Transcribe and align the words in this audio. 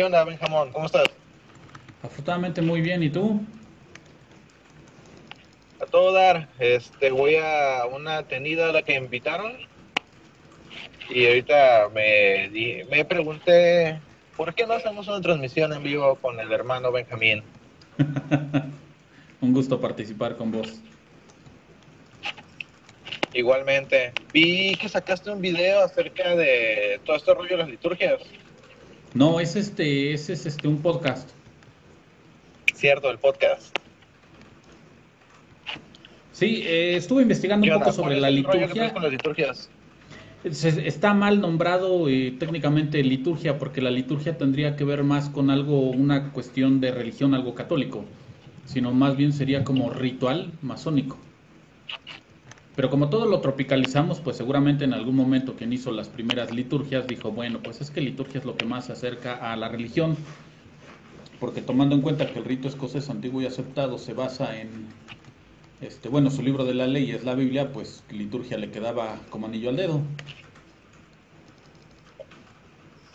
¿Qué 0.00 0.04
onda, 0.04 0.24
Benjamón? 0.24 0.72
¿Cómo 0.72 0.86
estás? 0.86 1.14
Afortunadamente 2.02 2.62
muy 2.62 2.80
bien, 2.80 3.02
¿y 3.02 3.10
tú? 3.10 3.44
A 5.78 5.84
todo 5.84 6.14
dar, 6.14 6.48
este, 6.58 7.10
voy 7.10 7.36
a 7.36 7.84
una 7.84 8.26
tenida 8.26 8.70
a 8.70 8.72
la 8.72 8.80
que 8.80 8.94
invitaron 8.94 9.58
y 11.10 11.26
ahorita 11.26 11.90
me, 11.92 12.48
di- 12.48 12.82
me 12.90 13.04
pregunté 13.04 14.00
por 14.38 14.54
qué 14.54 14.66
no 14.66 14.72
hacemos 14.72 15.06
una 15.06 15.20
transmisión 15.20 15.70
en 15.74 15.82
vivo 15.82 16.16
con 16.16 16.40
el 16.40 16.50
hermano 16.50 16.90
Benjamín. 16.90 17.44
Un 19.42 19.52
gusto 19.52 19.78
participar 19.78 20.34
con 20.38 20.50
vos. 20.50 20.80
Igualmente, 23.34 24.14
vi 24.32 24.76
que 24.76 24.88
sacaste 24.88 25.30
un 25.30 25.42
video 25.42 25.82
acerca 25.82 26.34
de 26.36 27.02
todo 27.04 27.16
este 27.16 27.34
rollo 27.34 27.50
de 27.50 27.56
las 27.58 27.68
liturgias. 27.68 28.18
No, 29.14 29.40
es 29.40 29.56
este, 29.56 30.12
ese 30.12 30.32
es 30.34 30.46
este 30.46 30.68
un 30.68 30.82
podcast. 30.82 31.30
Cierto, 32.74 33.10
el 33.10 33.18
podcast. 33.18 33.76
Sí, 36.32 36.62
eh, 36.64 36.96
estuve 36.96 37.22
investigando 37.22 37.66
¿Qué 37.66 37.72
un 37.72 37.80
poco 37.80 37.92
sobre 37.92 38.14
¿Cuál 38.14 38.22
la 38.22 38.28
es 38.28 38.34
liturgia. 38.34 38.92
con 38.92 39.02
las 39.02 39.12
liturgias? 39.12 39.70
Está 40.42 41.12
mal 41.12 41.40
nombrado 41.40 42.08
eh, 42.08 42.34
técnicamente 42.38 43.02
liturgia 43.02 43.58
porque 43.58 43.82
la 43.82 43.90
liturgia 43.90 44.38
tendría 44.38 44.74
que 44.74 44.84
ver 44.84 45.04
más 45.04 45.28
con 45.28 45.50
algo, 45.50 45.90
una 45.90 46.32
cuestión 46.32 46.80
de 46.80 46.92
religión, 46.92 47.34
algo 47.34 47.54
católico, 47.54 48.06
sino 48.64 48.92
más 48.94 49.16
bien 49.16 49.34
sería 49.34 49.64
como 49.64 49.90
ritual 49.90 50.52
masónico. 50.62 51.18
Pero 52.80 52.88
como 52.88 53.10
todo 53.10 53.26
lo 53.26 53.42
tropicalizamos, 53.42 54.20
pues 54.20 54.38
seguramente 54.38 54.86
en 54.86 54.94
algún 54.94 55.14
momento 55.14 55.54
quien 55.54 55.70
hizo 55.70 55.92
las 55.92 56.08
primeras 56.08 56.50
liturgias 56.50 57.06
dijo, 57.06 57.30
bueno, 57.30 57.60
pues 57.62 57.82
es 57.82 57.90
que 57.90 58.00
liturgia 58.00 58.38
es 58.40 58.46
lo 58.46 58.56
que 58.56 58.64
más 58.64 58.86
se 58.86 58.92
acerca 58.92 59.52
a 59.52 59.54
la 59.54 59.68
religión, 59.68 60.16
porque 61.40 61.60
tomando 61.60 61.94
en 61.94 62.00
cuenta 62.00 62.32
que 62.32 62.38
el 62.38 62.46
rito 62.46 62.68
escocés 62.68 63.10
antiguo 63.10 63.42
y 63.42 63.44
aceptado 63.44 63.98
se 63.98 64.14
basa 64.14 64.58
en, 64.58 64.86
este, 65.82 66.08
bueno, 66.08 66.30
su 66.30 66.40
libro 66.40 66.64
de 66.64 66.72
la 66.72 66.86
ley 66.86 67.10
es 67.10 67.22
la 67.22 67.34
Biblia, 67.34 67.70
pues 67.70 68.02
liturgia 68.08 68.56
le 68.56 68.70
quedaba 68.70 69.18
como 69.28 69.46
anillo 69.46 69.68
al 69.68 69.76
dedo. 69.76 70.00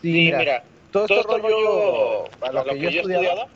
Sí, 0.00 0.12
mira, 0.12 0.62
todo 0.92 1.06
este 1.08 1.38
rollo, 1.38 2.24
a 2.40 2.52
lo 2.52 2.64
que 2.66 2.78
yo 2.78 2.88
he 2.88 2.96
estudiado, 2.98 3.48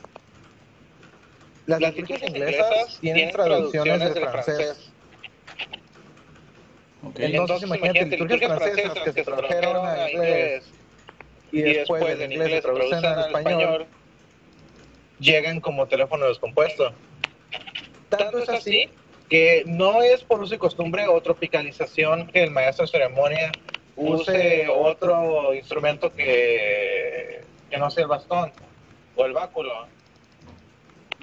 las 1.67 1.81
liturgias 1.81 2.21
inglesas 2.25 2.99
tienen 3.01 3.31
traducciones 3.31 4.13
del 4.13 4.29
francés. 4.29 4.90
Ok. 7.03 7.19
Entonces, 7.19 7.69
imagínate, 7.69 8.05
liturgias 8.05 8.59
francesas 8.59 8.99
que 9.05 9.13
se 9.13 9.25
tradujeron 9.25 9.87
a 9.87 10.11
inglés 10.11 10.71
y 11.53 11.63
después 11.63 12.19
del 12.19 12.33
inglés 12.33 12.51
se 12.51 12.63
traducen 12.63 13.05
al 13.05 13.27
español, 13.27 13.87
llegan 15.19 15.61
como 15.61 15.87
teléfono 15.87 16.27
descompuesto. 16.27 16.93
Tanto 18.09 18.39
es 18.39 18.49
así 18.49 18.91
que 19.29 19.63
no 19.67 20.03
es 20.03 20.25
por 20.25 20.41
uso 20.41 20.55
y 20.55 20.59
costumbre 20.59 21.07
o 21.07 21.21
tropicalización 21.21 22.27
que 22.27 22.43
el 22.43 22.51
maestro 22.51 22.85
de 22.85 22.91
ceremonia 22.91 23.53
use 23.97 24.67
otro 24.69 25.55
instrumento 25.55 26.13
que, 26.13 27.43
que 27.71 27.79
no 27.79 27.91
sea 27.91 28.03
el 28.03 28.09
bastón 28.09 28.53
o 29.15 29.25
el 29.25 29.33
báculo. 29.33 29.87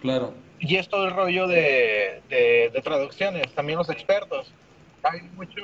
Claro. 0.01 0.33
Y 0.59 0.77
es 0.77 0.87
todo 0.87 1.05
el 1.05 1.13
rollo 1.13 1.47
de, 1.47 2.21
de, 2.29 2.71
de 2.73 2.81
traducciones, 2.81 3.53
también 3.53 3.77
los 3.77 3.89
expertos. 3.89 4.51
Hay 5.03 5.21
mucho 5.31 5.61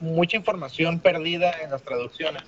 mucha 0.00 0.36
información 0.36 1.00
perdida 1.00 1.60
en 1.62 1.70
las 1.70 1.82
traducciones. 1.82 2.42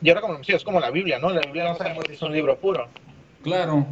Y 0.00 0.08
ahora 0.08 0.20
como 0.20 0.36
decía, 0.36 0.56
es 0.56 0.64
como 0.64 0.80
la 0.80 0.90
Biblia, 0.90 1.18
¿no? 1.18 1.30
La 1.30 1.42
Biblia 1.42 1.64
no 1.64 1.76
sabemos 1.76 2.04
si 2.06 2.14
es 2.14 2.22
un 2.22 2.32
libro 2.32 2.58
puro. 2.60 2.92
Claro. 3.42 3.86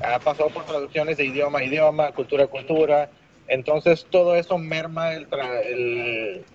Ha 0.00 0.22
pasado 0.22 0.50
por 0.50 0.66
traducciones 0.66 1.16
de 1.16 1.24
idioma 1.24 1.60
a 1.60 1.64
idioma, 1.64 2.12
cultura 2.12 2.44
a 2.44 2.48
cultura. 2.48 3.10
Entonces 3.46 4.06
todo 4.10 4.36
eso 4.36 4.58
merma 4.58 5.14
el, 5.14 5.28
tra- 5.28 5.62
el, 5.64 6.46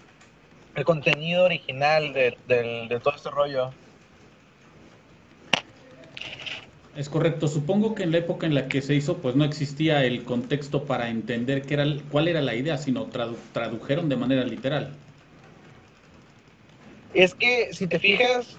el 0.76 0.86
contenido 0.86 1.46
original 1.46 2.14
de, 2.14 2.38
del- 2.46 2.88
de 2.88 3.00
todo 3.00 3.16
este 3.16 3.32
rollo. 3.32 3.74
Es 7.00 7.08
correcto. 7.08 7.48
Supongo 7.48 7.96
que 7.96 8.04
en 8.04 8.12
la 8.12 8.18
época 8.18 8.46
en 8.46 8.54
la 8.54 8.68
que 8.68 8.82
se 8.82 8.94
hizo, 8.94 9.20
pues 9.20 9.34
no 9.34 9.46
existía 9.46 10.04
el 10.04 10.26
contexto 10.26 10.84
para 10.84 11.08
entender 11.08 11.62
qué 11.62 11.76
era, 11.76 11.86
cuál 12.12 12.28
era 12.28 12.42
la 12.42 12.56
idea, 12.56 12.78
sino 12.78 13.08
tradu- 13.08 13.38
tradujeron 13.54 14.10
de 14.10 14.18
manera 14.18 14.44
literal. 14.44 14.92
Es 17.14 17.34
que 17.34 17.70
si 17.72 17.88
te 17.88 18.00
fijas, 18.00 18.58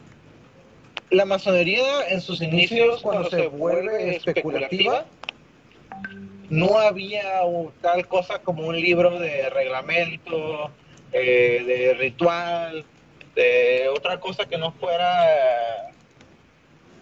la 1.10 1.26
masonería 1.26 1.84
en 2.08 2.22
sus 2.22 2.40
inicios, 2.40 3.02
cuando 3.02 3.28
se 3.28 3.46
vuelve 3.46 4.16
especulativa, 4.16 5.04
no 6.48 6.78
había 6.78 7.42
tal 7.82 8.08
cosa 8.08 8.38
como 8.38 8.66
un 8.66 8.80
libro 8.80 9.18
de 9.18 9.50
reglamento, 9.50 10.70
eh, 11.12 11.62
de 11.66 11.92
ritual, 11.92 12.86
de 13.34 13.90
otra 13.94 14.18
cosa 14.18 14.46
que 14.46 14.56
no 14.56 14.72
fuera 14.72 15.89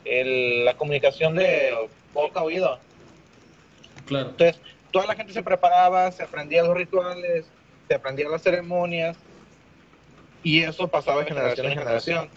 el- 0.04 0.64
la 0.64 0.76
comunicación 0.76 1.34
de 1.34 1.74
boca 2.12 2.40
a 2.40 2.44
oído. 2.44 2.80
Claro. 4.06 4.30
Entonces, 4.30 4.60
toda 4.90 5.06
la 5.06 5.14
gente 5.14 5.32
se 5.32 5.42
preparaba, 5.42 6.10
se 6.12 6.22
aprendía 6.22 6.62
los 6.62 6.76
rituales, 6.76 7.52
se 7.88 7.94
aprendía 7.94 8.28
las 8.28 8.42
ceremonias, 8.42 9.18
y 10.42 10.62
eso 10.62 10.88
pasaba 10.88 11.20
de 11.20 11.26
generación 11.26 11.66
en 11.66 11.78
generación. 11.78 12.30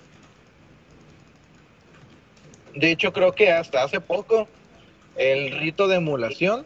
De 2.74 2.92
hecho, 2.92 3.12
creo 3.14 3.34
que 3.34 3.52
hasta 3.52 3.84
hace 3.84 4.00
poco, 4.00 4.48
el 5.16 5.52
rito 5.60 5.88
de 5.88 5.98
emulación, 5.98 6.66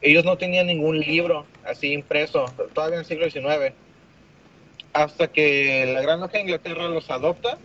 ellos 0.00 0.24
no 0.24 0.38
tenían 0.38 0.66
ningún 0.66 0.98
libro 1.00 1.46
así 1.64 1.92
impreso, 1.92 2.46
todavía 2.74 2.96
en 2.96 3.00
el 3.00 3.06
siglo 3.06 3.30
XIX. 3.30 3.74
Hasta 4.92 5.28
que 5.28 5.86
la 5.92 6.00
Gran 6.00 6.20
Logia 6.20 6.38
de 6.38 6.44
Inglaterra 6.44 6.88
los 6.88 7.10
adopta, 7.10 7.58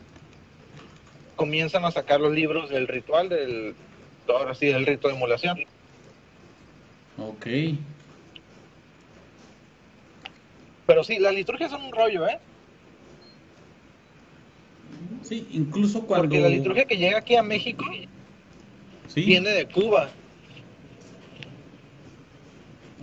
comienzan 1.36 1.86
a 1.86 1.92
sacar 1.92 2.20
los 2.20 2.34
libros 2.34 2.70
del 2.70 2.88
ritual, 2.88 3.30
del, 3.30 3.76
ahora 4.28 4.56
sí, 4.56 4.68
del 4.68 4.86
rito 4.86 5.08
de 5.08 5.16
emulación. 5.16 5.60
Ok. 7.18 7.48
Pero 10.86 11.04
sí, 11.04 11.20
las 11.20 11.34
liturgias 11.34 11.72
son 11.72 11.84
un 11.84 11.92
rollo, 11.92 12.28
¿eh? 12.28 12.40
Sí, 15.24 15.48
incluso 15.52 16.06
cuando... 16.06 16.24
Porque 16.24 16.42
la 16.42 16.50
liturgia 16.50 16.86
que 16.86 16.98
llega 16.98 17.20
aquí 17.20 17.36
a 17.36 17.44
México 17.44 17.86
Sí. 19.08 19.22
viene 19.26 19.50
de 19.50 19.68
Cuba. 19.68 20.10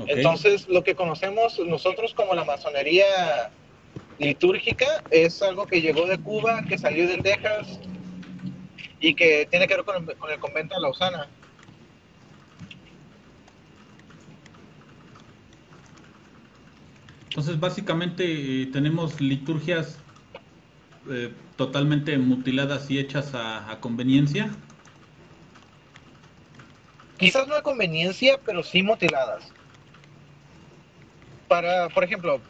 Entonces, 0.07 0.69
lo 0.69 0.83
que 0.83 0.95
conocemos 0.95 1.59
nosotros 1.61 2.15
como 2.15 2.35
la 2.35 2.45
masonería 2.45 3.51
litúrgica 4.19 5.05
es 5.11 5.43
algo 5.43 5.67
que 5.67 5.81
llegó 5.81 6.07
de 6.07 6.19
Cuba, 6.19 6.65
que 6.69 6.79
salió 6.79 7.07
de 7.07 7.19
Texas 7.19 7.81
y 9.01 9.15
que 9.15 9.47
tiene 9.51 9.67
que 9.67 9.77
ver 9.77 9.85
con 9.85 9.97
el, 10.09 10.17
con 10.17 10.31
el 10.31 10.39
convento 10.39 10.75
de 10.75 10.83
Lausana. 10.83 11.31
Entonces, 17.25 17.59
básicamente 17.61 18.63
eh, 18.63 18.67
tenemos 18.67 19.21
liturgias 19.21 20.03
eh, 21.11 21.35
totalmente 21.57 22.19
mutiladas 22.19 22.91
y 22.91 22.99
hechas 22.99 23.35
a, 23.35 23.71
a 23.71 23.81
conveniencia. 23.81 24.57
Quizás 27.17 27.47
no 27.47 27.55
de 27.55 27.63
conveniencia, 27.63 28.41
pero 28.45 28.63
sí 28.63 28.83
mutiladas. 28.83 29.55
Para, 31.49 31.89
por 31.91 32.05
ejemplo, 32.05 32.43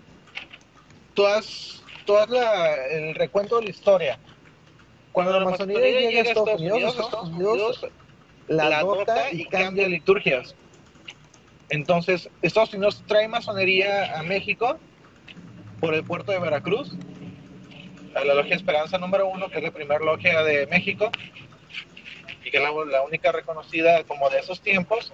tú 1.14 1.26
has, 1.26 1.86
tú 2.04 2.16
haz 2.16 2.28
la- 2.30 2.74
el 2.86 3.14
recuento 3.14 3.56
de 3.56 3.64
la 3.64 3.70
historia. 3.70 4.20
Cuando 5.12 5.38
la 5.38 5.50
masonería 5.50 6.00
llega 6.00 6.20
a 6.20 6.22
Estados 6.22 6.60
Unidos, 6.60 6.98
Estados 6.98 7.28
Unidos 7.30 7.86
la 8.48 8.78
adopta 8.78 9.32
y 9.32 9.44
cambia 9.46 9.88
liturgias. 9.88 10.54
Entonces, 11.68 12.28
Estados 12.42 12.74
Unidos 12.74 13.02
trae 13.06 13.28
masonería 13.28 14.18
a 14.18 14.22
México 14.22 14.78
por 15.80 15.94
el 15.94 16.04
puerto 16.04 16.32
de 16.32 16.40
Veracruz, 16.40 16.92
a 18.14 18.24
la 18.24 18.34
logia 18.34 18.56
Esperanza 18.56 18.98
número 18.98 19.28
uno, 19.28 19.48
que 19.48 19.58
es 19.58 19.62
la 19.62 19.70
primera 19.70 20.04
logia 20.04 20.42
de 20.42 20.66
México, 20.66 21.10
y 22.44 22.50
que 22.50 22.56
es 22.56 22.62
la, 22.62 22.70
la 22.90 23.02
única 23.02 23.30
reconocida 23.30 24.02
como 24.04 24.28
de 24.30 24.40
esos 24.40 24.60
tiempos. 24.60 25.12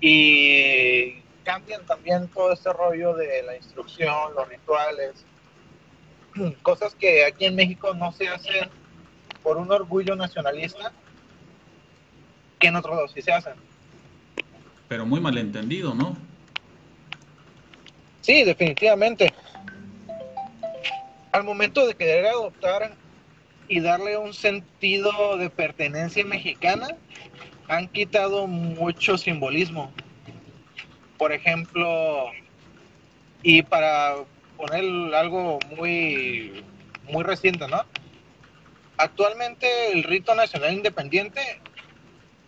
Y 0.00 1.20
cambian 1.42 1.84
también 1.84 2.28
todo 2.28 2.52
este 2.52 2.72
rollo 2.72 3.14
de 3.14 3.42
la 3.42 3.56
instrucción, 3.56 4.34
los 4.34 4.48
rituales, 4.48 5.26
cosas 6.62 6.94
que 6.94 7.24
aquí 7.24 7.46
en 7.46 7.56
México 7.56 7.94
no 7.94 8.12
se 8.12 8.28
hacen 8.28 8.68
por 9.42 9.56
un 9.56 9.70
orgullo 9.70 10.16
nacionalista, 10.16 10.92
que 12.58 12.68
en 12.68 12.76
otros 12.76 12.94
lados 12.94 13.12
sí 13.14 13.22
se 13.22 13.32
hacen. 13.32 13.54
Pero 14.88 15.06
muy 15.06 15.20
malentendido, 15.20 15.94
¿no? 15.94 16.16
Sí, 18.20 18.44
definitivamente. 18.44 19.32
al 21.32 21.44
momento 21.44 21.86
de 21.86 21.94
querer 21.94 22.26
adoptar 22.26 22.96
y 23.68 23.78
darle 23.78 24.16
un 24.18 24.34
sentido 24.34 25.36
de 25.36 25.48
pertenencia 25.48 26.24
mexicana, 26.24 26.88
han 27.68 27.86
quitado 27.86 28.48
mucho 28.48 29.16
simbolismo. 29.16 29.92
Por 31.16 31.32
ejemplo, 31.32 32.32
y 33.44 33.62
para 33.62 34.16
poner 34.60 35.14
algo 35.14 35.58
muy, 35.76 36.64
muy 37.04 37.24
reciente, 37.24 37.66
¿no? 37.66 37.82
Actualmente 38.96 39.92
el 39.92 40.04
rito 40.04 40.34
nacional 40.34 40.74
independiente 40.74 41.40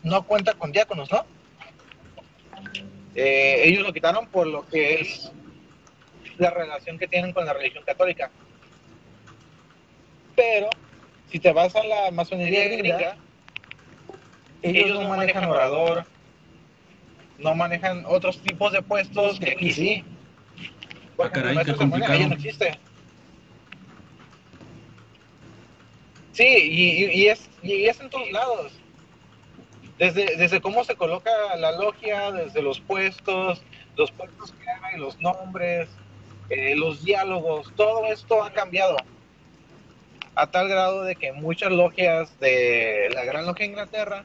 no 0.03 0.25
cuenta 0.25 0.53
con 0.55 0.73
diáconos, 0.73 1.11
¿no? 1.11 1.25
Eh, 3.15 3.63
ellos 3.65 3.83
lo 3.83 3.93
quitaron 3.93 4.27
por 4.27 4.47
lo 4.47 4.67
que 4.67 4.95
es 5.01 5.33
la 6.39 6.51
relación 6.51 6.99
que 6.99 7.09
tienen 7.09 7.33
con 7.33 7.47
la 7.47 7.55
religión 7.55 7.85
católica. 7.85 8.31
Pero 10.37 10.69
si 11.31 11.39
te 11.39 11.53
vas 11.53 11.75
a 11.77 11.85
la 11.85 12.11
masonería 12.11 12.69
gringa, 12.69 13.17
ellos, 14.63 15.01
no 15.01 15.09
manejan 15.09 15.45
orador, 15.45 16.05
no 17.39 17.55
manejan 17.55 18.05
otros 18.07 18.41
tipos 18.43 18.73
de 18.73 18.83
puestos 18.83 19.41
que 19.41 19.53
aquí 19.53 19.73
sí. 19.73 20.05
Ah, 21.23 21.31
caray, 21.31 21.65
qué 21.65 21.75
complicado. 21.75 22.29
no 22.29 22.35
existe. 22.35 22.79
Sí, 26.33 26.45
y, 26.45 27.27
es, 27.27 27.51
y 27.63 27.85
es 27.85 28.01
en 28.01 28.09
todos 28.09 28.31
lados. 28.31 28.73
Desde, 29.99 30.37
desde 30.37 30.61
cómo 30.61 30.83
se 30.85 30.97
coloca 30.97 31.31
la 31.57 31.73
logia, 31.73 32.33
desde 32.33 32.63
los 32.63 32.81
puestos, 32.81 33.63
los 33.97 34.11
puestos 34.11 34.53
que 34.53 34.69
hay, 34.69 34.99
los 34.99 35.21
nombres, 35.21 35.89
eh, 36.49 36.75
los 36.75 37.05
diálogos, 37.05 37.73
todo 37.77 38.07
esto 38.07 38.43
ha 38.43 38.51
cambiado 38.53 38.97
a 40.35 40.47
tal 40.51 40.69
grado 40.69 41.03
de 41.03 41.17
que 41.17 41.33
muchas 41.33 41.71
logias 41.71 42.39
de 42.41 43.11
la 43.15 43.25
Gran 43.25 43.47
Logia 43.47 43.67
de 43.67 43.71
Inglaterra 43.73 44.25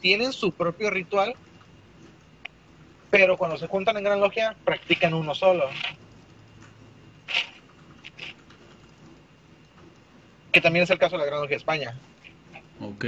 tienen 0.00 0.32
su 0.32 0.52
propio 0.52 0.90
ritual, 0.90 1.34
pero 3.10 3.38
cuando 3.38 3.56
se 3.56 3.66
juntan 3.66 3.96
en 3.96 4.04
Gran 4.04 4.20
Logia 4.20 4.54
practican 4.64 5.14
uno 5.14 5.34
solo. 5.34 5.68
Que 10.56 10.62
también 10.62 10.84
es 10.84 10.90
el 10.90 10.98
caso 10.98 11.16
de 11.16 11.18
la 11.18 11.26
Gran 11.26 11.40
Logia 11.42 11.50
de 11.50 11.58
España. 11.58 11.94
Ok. 12.80 13.04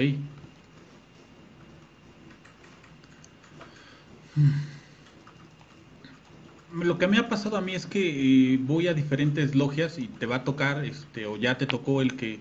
Lo 6.75 6.99
que 6.99 7.07
me 7.07 7.17
ha 7.17 7.31
pasado 7.31 7.57
a 7.57 7.63
mí 7.63 7.75
es 7.75 7.87
que 7.87 8.53
eh, 8.53 8.59
voy 8.61 8.87
a 8.87 8.93
diferentes 8.93 9.55
logias 9.55 9.99
y 9.99 10.09
te 10.09 10.27
va 10.27 10.37
a 10.37 10.45
tocar, 10.45 10.85
este, 10.85 11.25
o 11.25 11.39
ya 11.39 11.57
te 11.57 11.65
tocó 11.65 12.03
el 12.03 12.17
que 12.17 12.39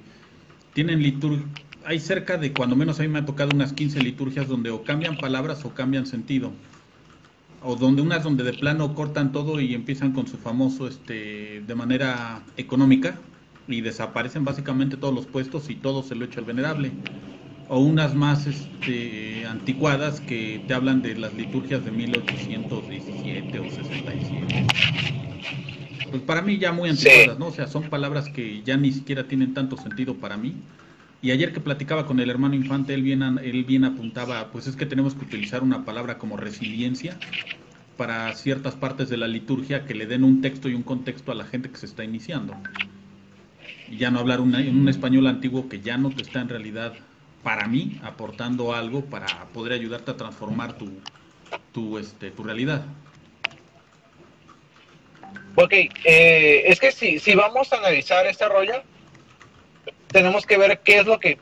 tienen 0.74 1.02
liturgia. 1.02 1.46
Hay 1.86 2.02
cerca 2.02 2.36
de, 2.36 2.52
cuando 2.52 2.76
menos 2.76 3.00
a 3.00 3.04
mí 3.04 3.08
me 3.08 3.20
ha 3.20 3.26
tocado 3.26 3.52
unas 3.56 3.72
15 3.72 4.02
liturgias 4.02 4.50
donde 4.50 4.72
o 4.72 4.84
cambian 4.84 5.16
palabras 5.16 5.64
o 5.64 5.74
cambian 5.74 6.06
sentido. 6.06 6.52
O 7.64 7.78
donde 7.78 8.02
unas 8.02 8.26
donde 8.26 8.44
de 8.44 8.52
plano 8.52 8.94
cortan 8.94 9.32
todo 9.32 9.62
y 9.62 9.74
empiezan 9.74 10.12
con 10.12 10.28
su 10.28 10.36
famoso, 10.36 10.86
este, 10.86 11.64
de 11.66 11.76
manera 11.76 12.44
económica 12.58 13.18
y 13.68 13.82
desaparecen 13.82 14.46
básicamente 14.46 14.98
todos 14.98 15.14
los 15.14 15.26
puestos 15.26 15.70
y 15.70 15.76
todo 15.76 16.04
se 16.04 16.16
lo 16.16 16.26
echa 16.26 16.40
el 16.40 16.46
venerable 16.46 16.92
o 17.70 17.80
unas 17.80 18.16
más 18.16 18.48
este, 18.48 19.46
anticuadas 19.46 20.22
que 20.22 20.62
te 20.68 20.74
hablan 20.74 21.02
de 21.02 21.16
las 21.16 21.34
liturgias 21.34 21.84
de 21.84 21.92
1817 21.92 23.60
o 23.60 23.70
67. 23.70 24.68
Pues 26.10 26.22
para 26.22 26.42
mí 26.42 26.58
ya 26.58 26.72
muy 26.72 26.90
anticuadas, 26.90 27.38
¿no? 27.38 27.48
O 27.48 27.52
sea, 27.52 27.68
son 27.68 27.84
palabras 27.90 28.30
que 28.30 28.62
ya 28.64 28.78
ni 28.78 28.92
siquiera 28.94 29.28
tienen 29.28 29.54
tanto 29.54 29.78
sentido 29.78 30.16
para 30.16 30.38
mí. 30.38 30.56
Y 31.22 31.32
ayer 31.32 31.52
que 31.52 31.60
platicaba 31.60 32.06
con 32.06 32.20
el 32.20 32.30
hermano 32.30 32.56
Infante, 32.56 32.94
él 32.94 33.02
bien, 33.02 33.22
él 33.22 33.66
bien 33.66 33.84
apuntaba, 33.84 34.52
pues 34.52 34.68
es 34.68 34.76
que 34.76 34.86
tenemos 34.86 35.16
que 35.16 35.26
utilizar 35.26 35.64
una 35.64 35.84
palabra 35.84 36.18
como 36.18 36.38
resiliencia 36.38 37.18
para 37.98 38.34
ciertas 38.36 38.76
partes 38.76 39.10
de 39.10 39.18
la 39.18 39.28
liturgia 39.28 39.84
que 39.86 39.96
le 39.96 40.06
den 40.06 40.24
un 40.24 40.42
texto 40.42 40.70
y 40.70 40.76
un 40.76 40.84
contexto 40.84 41.32
a 41.32 41.36
la 41.36 41.46
gente 41.46 41.70
que 41.70 41.78
se 41.78 41.88
está 41.88 42.04
iniciando. 42.04 42.54
Y 43.90 43.98
ya 43.98 44.12
no 44.12 44.20
hablar 44.20 44.40
en 44.40 44.78
un 44.78 44.90
español 44.90 45.28
antiguo 45.28 45.70
que 45.70 45.80
ya 45.80 45.98
no 45.98 46.10
te 46.10 46.22
está 46.22 46.42
en 46.42 46.50
realidad 46.50 46.94
para 47.44 47.68
mí, 47.68 48.00
aportando 48.04 48.74
algo 48.74 49.06
para 49.06 49.28
poder 49.54 49.74
ayudarte 49.74 50.12
a 50.12 50.18
transformar 50.18 50.74
tu, 50.74 50.92
tu, 51.72 51.98
este, 51.98 52.32
tu 52.32 52.44
realidad. 52.44 52.84
Ok, 55.56 55.74
eh, 56.04 56.64
es 56.66 56.80
que 56.80 56.92
si, 56.92 57.20
si 57.20 57.34
vamos 57.36 57.72
a 57.72 57.78
analizar 57.78 58.28
este 58.28 58.48
rollo, 58.48 58.84
tenemos 60.08 60.46
que 60.46 60.58
ver 60.58 60.82
qué 60.84 61.00
es 61.00 61.06
lo 61.06 61.20
que 61.20 61.40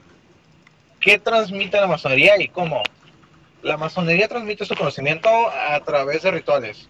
qué 1.06 1.20
transmite 1.20 1.80
la 1.80 1.88
masonería 1.88 2.42
y 2.42 2.48
cómo. 2.48 2.82
La 3.62 3.78
masonería 3.78 4.28
transmite 4.28 4.66
su 4.66 4.76
conocimiento 4.76 5.30
a 5.30 5.80
través 5.82 6.24
de 6.24 6.32
rituales, 6.32 6.90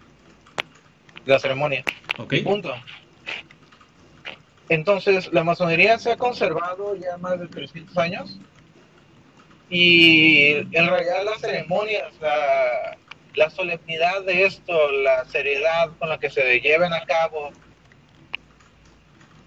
de 1.25 1.33
la 1.33 1.39
ceremonia. 1.39 1.83
Ok. 2.17 2.35
Punto. 2.43 2.73
Entonces, 4.69 5.31
la 5.31 5.43
masonería 5.43 5.99
se 5.99 6.11
ha 6.11 6.17
conservado 6.17 6.95
ya 6.95 7.17
más 7.17 7.39
de 7.39 7.47
300 7.47 7.97
años 7.97 8.39
y 9.69 10.51
en 10.53 10.87
realidad 10.87 11.23
las 11.23 11.41
ceremonias, 11.41 12.13
la, 12.19 12.97
la 13.35 13.49
solemnidad 13.49 14.23
de 14.23 14.45
esto, 14.45 14.91
la 15.03 15.25
seriedad 15.25 15.91
con 15.99 16.09
la 16.09 16.19
que 16.19 16.29
se 16.29 16.59
lleven 16.61 16.93
a 16.93 17.05
cabo, 17.05 17.51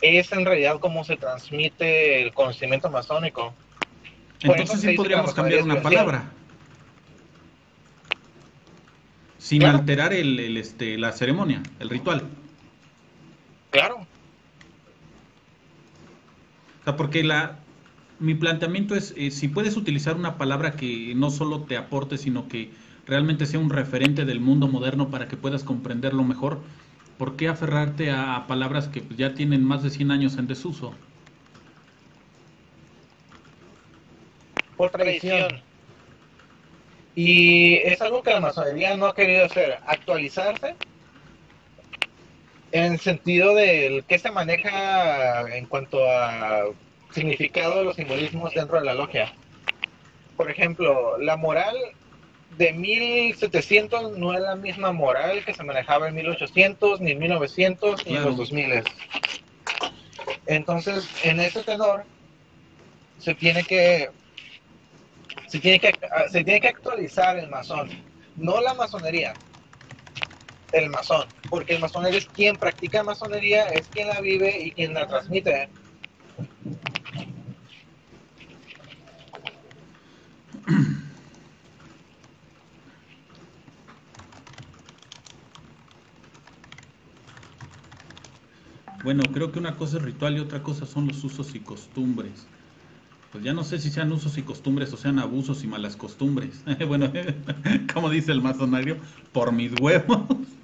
es 0.00 0.30
en 0.32 0.44
realidad 0.44 0.78
cómo 0.80 1.04
se 1.04 1.16
transmite 1.16 2.22
el 2.22 2.32
conocimiento 2.32 2.90
masónico. 2.90 3.54
Entonces 4.40 4.80
sí 4.80 4.92
podríamos 4.92 5.34
cambiar 5.34 5.62
una 5.62 5.82
palabra. 5.82 6.30
Sin 9.38 9.64
alterar 9.64 10.12
el, 10.12 10.38
el, 10.38 10.56
este, 10.56 10.98
la 10.98 11.12
ceremonia, 11.12 11.62
el 11.80 11.88
ritual. 11.88 12.22
Claro. 13.70 14.06
Porque 16.96 17.22
la, 17.22 17.58
mi 18.18 18.34
planteamiento 18.34 18.94
es 18.94 19.14
eh, 19.16 19.30
si 19.30 19.48
puedes 19.48 19.76
utilizar 19.76 20.16
una 20.16 20.38
palabra 20.38 20.72
que 20.72 21.12
no 21.14 21.30
solo 21.30 21.62
te 21.62 21.76
aporte, 21.76 22.18
sino 22.18 22.48
que 22.48 22.70
realmente 23.06 23.46
sea 23.46 23.60
un 23.60 23.70
referente 23.70 24.24
del 24.24 24.40
mundo 24.40 24.68
moderno 24.68 25.10
para 25.10 25.28
que 25.28 25.36
puedas 25.36 25.64
comprenderlo 25.64 26.24
mejor, 26.24 26.60
¿por 27.16 27.36
qué 27.36 27.48
aferrarte 27.48 28.10
a, 28.10 28.46
palabras 28.46 28.88
que 28.88 29.02
ya 29.16 29.34
tienen 29.34 29.64
más 29.64 29.82
de 29.82 29.90
100 29.90 30.10
años 30.10 30.36
en 30.36 30.46
desuso? 30.46 30.94
Por 34.76 34.90
tradición. 34.90 35.60
Y 37.14 37.76
es 37.76 38.00
algo 38.00 38.22
que 38.22 38.30
la 38.30 38.40
masonería 38.40 38.96
no 38.96 39.06
ha 39.06 39.14
querido 39.14 39.44
hacer, 39.46 39.78
actualizarse 39.86 40.76
en 42.72 42.92
el 42.92 43.00
sentido 43.00 43.54
del 43.54 44.04
que 44.04 44.18
se 44.18 44.30
maneja 44.30 45.42
en 45.56 45.66
cuanto 45.66 46.04
a 46.10 46.64
significado 47.12 47.78
de 47.78 47.84
los 47.84 47.96
simbolismos 47.96 48.52
dentro 48.54 48.78
de 48.78 48.84
la 48.84 48.94
logia. 48.94 49.32
Por 50.36 50.50
ejemplo, 50.50 51.18
la 51.18 51.36
moral 51.36 51.76
de 52.56 52.72
1700 52.72 54.18
no 54.18 54.34
es 54.34 54.40
la 54.40 54.56
misma 54.56 54.92
moral 54.92 55.44
que 55.44 55.54
se 55.54 55.64
manejaba 55.64 56.08
en 56.08 56.14
1800, 56.14 57.00
ni 57.00 57.12
en 57.12 57.18
1900, 57.18 58.06
ni 58.06 58.16
en 58.16 58.24
los 58.24 58.36
2000. 58.36 58.82
Entonces, 60.46 61.08
en 61.24 61.40
ese 61.40 61.62
tenor, 61.62 62.04
se 63.18 63.34
tiene 63.34 63.64
que 63.64 64.10
se 65.46 65.58
tiene 65.58 65.80
que 65.80 65.92
se 66.30 66.44
tiene 66.44 66.60
que 66.60 66.68
actualizar 66.68 67.38
el 67.38 67.48
masón, 67.48 67.88
no 68.36 68.60
la 68.60 68.74
masonería, 68.74 69.34
el 70.72 70.90
masón, 70.90 71.32
porque 71.48 71.74
el 71.74 71.80
masón 71.80 72.06
es 72.06 72.26
quien 72.28 72.58
practica 72.58 73.02
masonería, 73.02 73.64
es 73.70 73.88
quien 73.88 74.08
la 74.08 74.20
vive 74.20 74.62
y 74.62 74.72
quien 74.72 74.94
la 74.94 75.06
transmite. 75.06 75.70
Bueno, 89.00 89.32
creo 89.32 89.52
que 89.52 89.60
una 89.60 89.76
cosa 89.76 89.98
es 89.98 90.02
ritual 90.02 90.36
y 90.36 90.40
otra 90.40 90.62
cosa 90.62 90.84
son 90.84 91.06
los 91.06 91.22
usos 91.22 91.54
y 91.54 91.60
costumbres. 91.60 92.50
Pues 93.30 93.44
ya 93.44 93.52
no 93.52 93.62
sé 93.62 93.78
si 93.78 93.90
sean 93.90 94.12
usos 94.12 94.36
y 94.38 94.42
costumbres 94.42 94.92
o 94.92 94.96
sean 94.96 95.18
abusos 95.18 95.62
y 95.62 95.66
malas 95.68 95.96
costumbres. 95.96 96.64
bueno, 96.88 97.12
como 97.94 98.10
dice 98.10 98.32
el 98.32 98.42
masonario, 98.42 99.00
por 99.32 99.52
mis 99.52 99.72
huevos. 99.80 100.57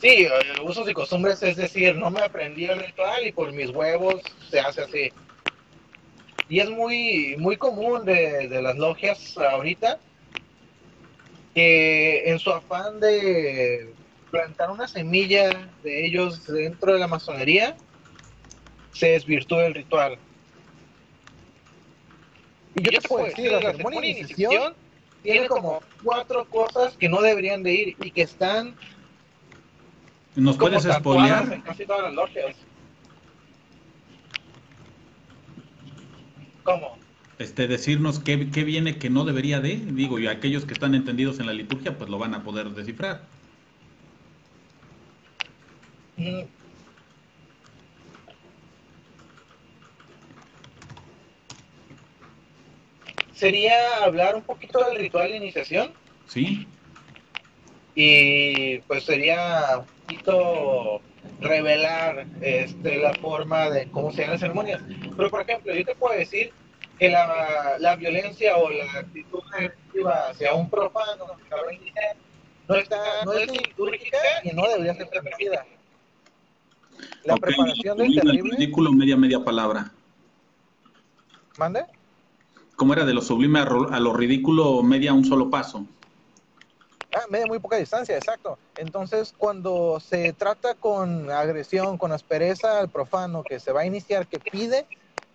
Sí, 0.00 0.24
eh, 0.24 0.30
usos 0.62 0.88
y 0.88 0.94
costumbres 0.94 1.42
es 1.42 1.56
decir, 1.56 1.94
no 1.96 2.10
me 2.10 2.20
aprendí 2.20 2.64
el 2.64 2.80
ritual 2.80 3.26
y 3.26 3.32
por 3.32 3.52
mis 3.52 3.70
huevos 3.70 4.22
se 4.50 4.60
hace 4.60 4.82
así. 4.82 5.12
Y 6.48 6.60
es 6.60 6.70
muy, 6.70 7.36
muy 7.38 7.56
común 7.56 8.04
de, 8.04 8.48
de 8.48 8.62
las 8.62 8.76
logias 8.76 9.36
ahorita 9.36 9.98
que 11.54 12.30
en 12.30 12.38
su 12.38 12.50
afán 12.50 13.00
de 13.00 13.92
plantar 14.30 14.70
una 14.70 14.86
semilla 14.86 15.68
de 15.82 16.06
ellos 16.06 16.46
dentro 16.46 16.92
de 16.92 16.98
la 16.98 17.06
masonería, 17.06 17.76
se 18.92 19.08
desvirtúe 19.08 19.60
el 19.60 19.74
ritual. 19.74 20.18
Y 22.74 22.82
yo, 22.82 23.00
te 23.00 23.08
puedo 23.08 23.24
decir, 23.26 23.50
la 23.50 23.60
ceremonia 23.60 24.00
de 24.00 24.06
iniciación 24.08 24.74
tiene 25.22 25.48
como 25.48 25.82
cuatro 26.04 26.44
cosas 26.48 26.96
que 26.96 27.08
no 27.08 27.20
deberían 27.20 27.62
de 27.62 27.72
ir 27.72 27.96
y 28.00 28.10
que 28.10 28.22
están... 28.22 28.76
¿Nos 30.38 30.56
puedes 30.56 30.84
spoilear? 30.84 31.52
En 31.52 31.60
casi 31.62 31.84
todas 31.84 32.02
las 32.02 32.14
logias. 32.14 32.54
¿Cómo? 36.62 36.96
Este, 37.38 37.66
decirnos 37.66 38.20
qué, 38.20 38.50
qué 38.50 38.62
viene 38.62 38.98
que 38.98 39.10
no 39.10 39.24
debería 39.24 39.60
de, 39.60 39.76
digo, 39.76 40.18
y 40.18 40.28
aquellos 40.28 40.64
que 40.64 40.74
están 40.74 40.94
entendidos 40.94 41.40
en 41.40 41.46
la 41.46 41.52
liturgia, 41.52 41.98
pues 41.98 42.08
lo 42.08 42.18
van 42.18 42.34
a 42.34 42.44
poder 42.44 42.70
descifrar. 42.70 43.22
Mm, 46.16 46.42
sería 53.32 54.04
hablar 54.04 54.36
un 54.36 54.42
poquito 54.42 54.84
del 54.84 54.98
ritual 54.98 55.30
de 55.30 55.36
iniciación. 55.36 55.92
Sí. 56.26 56.66
Y 57.94 58.78
pues 58.80 59.04
sería 59.04 59.84
poquito 60.08 61.00
revelar 61.40 62.26
este, 62.40 62.98
la 62.98 63.12
forma 63.14 63.68
de 63.70 63.90
cómo 63.90 64.10
se 64.10 64.22
dan 64.22 64.32
las 64.32 64.40
ceremonias. 64.40 64.82
Pero 65.16 65.30
por 65.30 65.42
ejemplo, 65.42 65.74
yo 65.74 65.84
te 65.84 65.94
puedo 65.94 66.18
decir 66.18 66.50
que 66.98 67.10
la, 67.10 67.76
la 67.78 67.96
violencia 67.96 68.56
o 68.56 68.70
la 68.70 69.00
actitud 69.00 69.40
negativa 69.58 70.30
hacia 70.30 70.54
un 70.54 70.68
profano 70.70 71.26
no, 72.68 72.74
está, 72.76 72.98
no 73.24 73.32
es 73.34 73.50
litúrgica 73.52 74.18
y 74.44 74.50
no 74.52 74.66
debería 74.66 74.94
ser 74.94 75.08
permitida. 75.08 75.66
La 77.24 77.36
preparación 77.36 77.98
del 77.98 78.14
terrible... 78.14 78.56
ridículo 78.56 78.92
media 78.92 79.16
media 79.16 79.44
palabra. 79.44 79.92
¿Mande? 81.58 81.84
¿Cómo 82.76 82.94
era 82.94 83.04
de 83.04 83.12
lo 83.12 83.20
sublime 83.20 83.60
a, 83.60 84.00
lo 84.00 84.12
ridículo 84.12 84.82
media 84.82 85.12
un 85.12 85.24
solo 85.24 85.50
paso? 85.50 85.86
Ah, 87.18 87.26
media 87.28 87.48
muy 87.48 87.58
poca 87.58 87.76
distancia, 87.76 88.16
exacto. 88.16 88.56
Entonces, 88.76 89.34
cuando 89.36 89.98
se 89.98 90.32
trata 90.34 90.76
con 90.76 91.28
agresión, 91.32 91.98
con 91.98 92.12
aspereza 92.12 92.78
al 92.78 92.90
profano 92.90 93.42
que 93.42 93.58
se 93.58 93.72
va 93.72 93.80
a 93.80 93.86
iniciar, 93.86 94.28
que 94.28 94.38
pide 94.38 94.86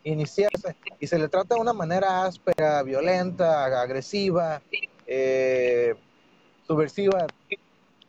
iniciarse, 0.06 0.78
y 0.98 1.08
se 1.08 1.20
le 1.20 1.28
trata 1.28 1.56
de 1.56 1.62
una 1.62 1.74
manera 1.74 2.24
áspera, 2.24 2.84
violenta, 2.84 3.66
agresiva, 3.66 4.62
eh, 5.06 5.94
subversiva, 6.66 7.30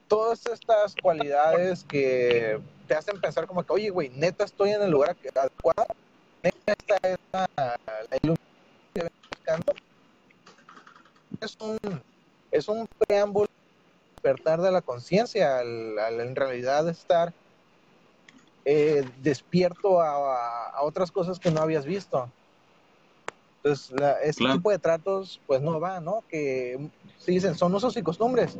todas 0.06 0.46
estas 0.46 0.94
cualidades 0.94 1.82
que 1.82 2.60
te 2.86 2.94
hacen 2.94 3.20
pensar 3.20 3.44
como 3.48 3.64
que, 3.64 3.72
oye, 3.72 3.90
güey, 3.90 4.08
neta 4.10 4.44
estoy 4.44 4.70
en 4.70 4.82
el 4.82 4.90
lugar 4.92 5.16
adecuado, 5.34 5.88
neta 6.44 6.74
es 7.02 7.16
la, 7.32 7.48
la 7.56 7.76
es 11.40 11.56
un, 11.60 11.76
es 12.52 12.68
un 12.68 12.86
preámbulo 12.98 13.48
despertar 14.24 14.62
de 14.62 14.72
la 14.72 14.80
conciencia 14.80 15.58
al, 15.58 16.20
en 16.20 16.34
realidad 16.34 16.88
estar 16.88 17.34
eh, 18.64 19.04
despierto 19.20 20.00
a, 20.00 20.82
otras 20.82 21.12
cosas 21.12 21.38
que 21.38 21.50
no 21.50 21.60
habías 21.60 21.84
visto. 21.84 22.30
Entonces, 23.62 23.94
ese 24.22 24.44
tipo 24.44 24.70
de 24.70 24.78
tratos, 24.78 25.40
pues 25.46 25.60
no 25.60 25.78
va, 25.78 26.00
¿no? 26.00 26.24
Que 26.28 26.90
se 27.18 27.32
dicen, 27.32 27.54
son 27.54 27.74
usos 27.74 27.96
y 27.96 28.02
costumbres, 28.02 28.58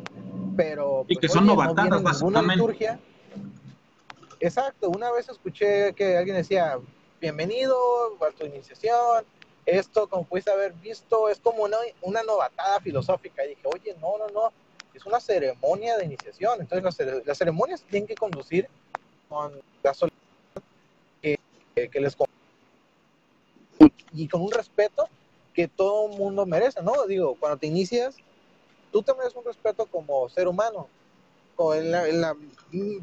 pero... 0.55 1.05
y 1.07 1.15
pues, 1.15 1.19
que 1.21 1.29
son 1.29 1.47
novatadas, 1.47 2.21
no 2.23 2.41
liturgia. 2.41 2.99
Exacto, 4.39 4.89
una 4.89 5.11
vez 5.11 5.29
escuché 5.29 5.93
que 5.93 6.17
alguien 6.17 6.35
decía, 6.37 6.77
bienvenido 7.19 7.75
a 8.21 8.31
tu 8.37 8.45
iniciación, 8.45 9.25
esto, 9.65 10.07
como 10.07 10.25
pudiste 10.25 10.51
haber 10.51 10.73
visto, 10.73 11.29
es 11.29 11.39
como 11.39 11.63
una, 11.63 11.77
una 12.01 12.21
novatada 12.21 12.79
filosófica. 12.81 13.43
Y 13.45 13.49
dije, 13.49 13.67
oye, 13.67 13.95
no, 13.99 14.17
no, 14.17 14.27
no, 14.27 14.51
es 14.95 15.05
una 15.05 15.19
ceremonia 15.19 15.97
de 15.97 16.05
iniciación. 16.05 16.61
Entonces, 16.61 16.83
las, 16.83 17.25
las 17.25 17.37
ceremonias 17.37 17.83
tienen 17.83 18.07
que 18.07 18.15
conducir 18.15 18.67
con 19.29 19.53
la 19.83 19.93
solidaridad 19.93 20.63
que, 21.21 21.39
que, 21.89 21.99
les 21.99 22.15
y 24.13 24.27
con 24.27 24.41
un 24.41 24.51
respeto 24.51 25.09
que 25.53 25.67
todo 25.67 26.07
mundo 26.07 26.45
merece, 26.45 26.81
¿no? 26.81 27.05
Digo, 27.05 27.35
cuando 27.39 27.57
te 27.57 27.67
inicias, 27.67 28.17
tú 28.91 29.01
te 29.01 29.13
mereces 29.13 29.35
un 29.35 29.45
respeto 29.45 29.85
como 29.85 30.29
ser 30.29 30.47
humano, 30.47 30.87
o 31.57 31.73
en 31.73 31.91
la, 31.91 32.07
en 32.07 32.21
la, 32.21 32.35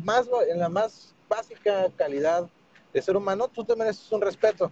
más, 0.00 0.28
en 0.49 0.58
la 0.58 0.68
más 0.68 1.14
básica 1.28 1.90
calidad 1.96 2.49
de 2.92 3.02
ser 3.02 3.16
humano, 3.16 3.49
tú 3.49 3.64
te 3.64 3.76
mereces 3.76 4.11
un 4.12 4.20
respeto. 4.20 4.70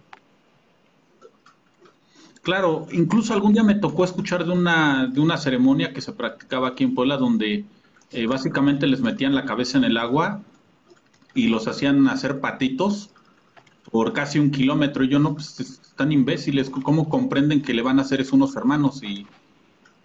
Claro, 2.41 2.87
incluso 2.91 3.33
algún 3.33 3.53
día 3.53 3.63
me 3.63 3.75
tocó 3.75 4.03
escuchar 4.03 4.45
de 4.45 4.51
una, 4.51 5.05
de 5.05 5.19
una 5.19 5.37
ceremonia 5.37 5.93
que 5.93 6.01
se 6.01 6.11
practicaba 6.11 6.69
aquí 6.69 6.83
en 6.83 6.95
Puebla 6.95 7.17
donde 7.17 7.65
eh, 8.11 8.25
básicamente 8.25 8.87
les 8.87 9.01
metían 9.01 9.35
la 9.35 9.45
cabeza 9.45 9.77
en 9.77 9.83
el 9.83 9.97
agua 9.97 10.41
y 11.35 11.47
los 11.47 11.67
hacían 11.67 12.07
hacer 12.07 12.39
patitos 12.39 13.11
por 13.91 14.13
casi 14.13 14.39
un 14.39 14.49
kilómetro. 14.49 15.03
Y 15.03 15.09
yo 15.09 15.19
no, 15.19 15.35
pues 15.35 15.59
están 15.59 16.11
imbéciles, 16.11 16.69
¿cómo 16.69 17.09
comprenden 17.09 17.61
que 17.61 17.75
le 17.75 17.83
van 17.83 17.99
a 17.99 18.01
hacer 18.01 18.21
eso 18.21 18.35
unos 18.35 18.55
hermanos? 18.55 19.03
Y, 19.03 19.27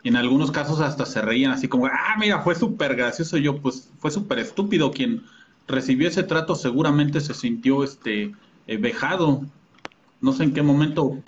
en 0.04 0.14
algunos 0.14 0.52
casos 0.52 0.78
hasta 0.80 1.04
se 1.04 1.20
reían 1.20 1.50
así 1.50 1.66
como, 1.66 1.86
ah, 1.86 2.14
mira, 2.20 2.40
fue 2.40 2.54
súper 2.54 2.94
gracioso. 2.94 3.38
Yo, 3.38 3.60
pues 3.60 3.90
fue 3.98 4.12
súper 4.12 4.38
estúpido. 4.38 4.92
Quien 4.92 5.24
recibió 5.66 6.06
ese 6.06 6.22
trato 6.22 6.54
seguramente 6.54 7.20
se 7.20 7.34
sintió 7.34 7.82
este 7.82 8.32
eh, 8.68 8.76
vejado. 8.76 9.42
No 10.20 10.32
sé 10.32 10.44
en 10.44 10.52
qué 10.54 10.62
momento 10.62 11.24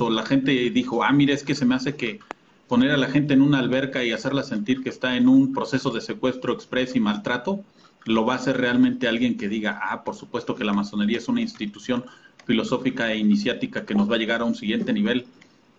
o 0.00 0.10
la 0.10 0.24
gente 0.24 0.52
dijo, 0.70 1.02
ah, 1.02 1.12
mire, 1.12 1.32
es 1.32 1.42
que 1.42 1.54
se 1.54 1.64
me 1.64 1.74
hace 1.74 1.96
que 1.96 2.20
poner 2.68 2.90
a 2.90 2.96
la 2.96 3.08
gente 3.08 3.34
en 3.34 3.42
una 3.42 3.58
alberca 3.58 4.02
y 4.04 4.12
hacerla 4.12 4.42
sentir 4.42 4.82
que 4.82 4.88
está 4.88 5.16
en 5.16 5.28
un 5.28 5.52
proceso 5.52 5.90
de 5.90 6.00
secuestro 6.00 6.52
express 6.52 6.96
y 6.96 7.00
maltrato, 7.00 7.62
lo 8.04 8.24
va 8.24 8.34
a 8.34 8.36
hacer 8.36 8.56
realmente 8.56 9.08
alguien 9.08 9.36
que 9.36 9.48
diga, 9.48 9.80
ah, 9.82 10.04
por 10.04 10.14
supuesto 10.14 10.54
que 10.54 10.64
la 10.64 10.72
masonería 10.72 11.18
es 11.18 11.28
una 11.28 11.40
institución 11.40 12.04
filosófica 12.46 13.12
e 13.12 13.18
iniciática 13.18 13.84
que 13.84 13.94
nos 13.94 14.10
va 14.10 14.16
a 14.16 14.18
llegar 14.18 14.40
a 14.40 14.44
un 14.44 14.54
siguiente 14.54 14.92
nivel. 14.92 15.26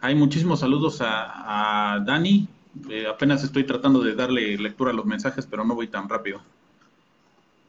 Hay 0.01 0.15
muchísimos 0.15 0.59
saludos 0.59 0.99
a, 1.01 2.01
Dani. 2.05 2.47
Eh, 2.89 3.05
apenas 3.07 3.43
estoy 3.43 3.65
tratando 3.65 4.01
de 4.01 4.15
darle 4.15 4.57
lectura 4.57 4.91
a 4.91 4.93
los 4.93 5.05
mensajes, 5.05 5.45
pero 5.45 5.63
no 5.63 5.75
voy 5.75 5.87
tan 5.87 6.09
rápido. 6.09 6.41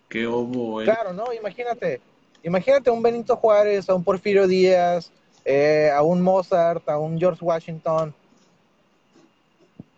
¿Qué 0.08 0.26
hubo? 0.26 0.82
Claro, 0.82 1.12
no, 1.12 1.32
imagínate. 1.32 2.00
Imagínate 2.42 2.90
a 2.90 2.92
un 2.92 3.02
Benito 3.02 3.36
Juárez, 3.36 3.88
a 3.88 3.94
un 3.94 4.04
Porfirio 4.04 4.46
Díaz, 4.46 5.10
eh, 5.44 5.90
a 5.94 6.02
un 6.02 6.22
Mozart, 6.22 6.88
a 6.88 6.98
un 6.98 7.18
George 7.18 7.44
Washington, 7.44 8.14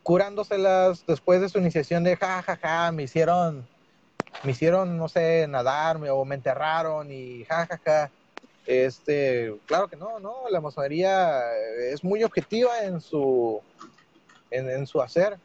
curándoselas 0.03 1.05
después 1.07 1.41
de 1.41 1.49
su 1.49 1.59
iniciación 1.59 2.05
de 2.05 2.17
ja, 2.17 2.43
ja, 2.43 2.57
ja, 2.57 2.93
me 2.93 3.05
hicieron, 3.05 3.67
me 4.45 4.53
hicieron, 4.53 4.97
no 4.97 5.09
sé, 5.09 5.47
nadarme 5.49 6.11
o 6.11 6.25
me 6.25 6.37
enterraron 6.37 7.11
y 7.11 7.45
ja, 7.45 7.67
ja, 7.67 7.81
ja. 7.85 8.11
Este, 8.67 9.55
claro 9.67 9.87
que 9.87 9.97
no, 9.97 10.19
no, 10.19 10.43
la 10.51 10.61
masonería 10.61 11.41
es 11.91 12.03
muy 12.03 12.25
objetiva 12.25 12.83
en 12.83 13.01
su, 13.01 13.63
en, 14.51 14.87
su 14.87 15.01
hacer. 15.01 15.39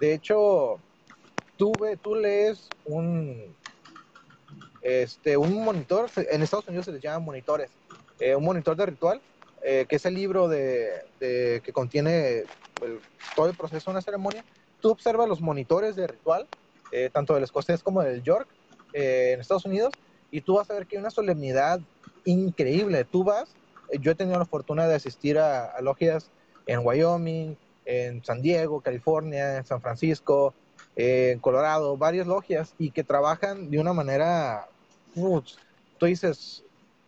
De 0.00 0.14
hecho, 0.14 0.78
tú, 1.58 1.72
tú 2.00 2.14
lees 2.14 2.70
un, 2.86 3.54
este, 4.80 5.36
un 5.36 5.62
monitor, 5.62 6.10
en 6.16 6.42
Estados 6.42 6.66
Unidos 6.68 6.86
se 6.86 6.92
les 6.92 7.02
llama 7.02 7.18
monitores, 7.18 7.70
eh, 8.18 8.34
un 8.34 8.44
monitor 8.44 8.74
de 8.74 8.86
ritual, 8.86 9.20
eh, 9.64 9.86
que 9.88 9.96
es 9.96 10.06
el 10.06 10.14
libro 10.14 10.48
de, 10.48 10.90
que 11.20 11.72
contiene 11.72 12.42
todo 13.36 13.48
el 13.48 13.56
proceso 13.56 13.90
de 13.90 13.94
una 13.94 14.02
ceremonia, 14.02 14.44
tú 14.80 14.90
observas 14.90 15.28
los 15.28 15.40
monitores 15.40 15.94
de 15.94 16.08
ritual, 16.08 16.48
eh, 16.90 17.10
tanto 17.12 17.34
del 17.34 17.44
escocés 17.44 17.82
como 17.82 18.02
del 18.02 18.22
York, 18.22 18.48
eh, 18.92 19.32
en 19.32 19.40
Estados 19.40 19.64
Unidos, 19.64 19.94
y 20.32 20.40
tú 20.40 20.56
vas 20.56 20.68
a 20.70 20.74
ver 20.74 20.86
que 20.86 20.96
hay 20.96 21.00
una 21.00 21.10
solemnidad 21.10 21.80
increíble. 22.24 23.04
Tú 23.04 23.22
vas, 23.22 23.54
yo 24.00 24.10
he 24.10 24.14
tenido 24.16 24.38
la 24.38 24.46
fortuna 24.46 24.88
de 24.88 24.96
asistir 24.96 25.38
a, 25.38 25.80
logias 25.80 26.32
en 26.66 26.84
Wyoming, 26.84 27.56
en 27.84 28.24
San 28.24 28.42
Diego, 28.42 28.80
California, 28.80 29.58
en 29.58 29.64
San 29.64 29.80
Francisco, 29.80 30.54
en 30.96 31.38
Colorado, 31.38 31.96
varias 31.96 32.26
logias, 32.26 32.74
y 32.78 32.90
que 32.90 33.04
trabajan 33.04 33.70
de 33.70 33.78
una 33.78 33.92
manera, 33.92 34.68
tú 35.14 36.06
dices, 36.06 36.64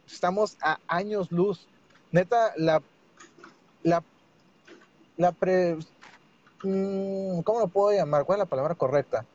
estamos 0.06 0.56
a 0.60 0.78
años 0.86 1.32
luz 1.32 1.68
neta, 2.14 2.52
la, 2.56 2.80
la, 3.82 4.04
la 5.16 5.32
pre, 5.32 5.76
mm, 6.62 7.40
¿cómo 7.40 7.58
lo 7.58 7.66
puedo 7.66 7.96
llamar? 7.96 8.24
¿Cuál 8.24 8.38
es 8.38 8.44
la 8.44 8.48
palabra 8.48 8.76
correcta? 8.76 9.26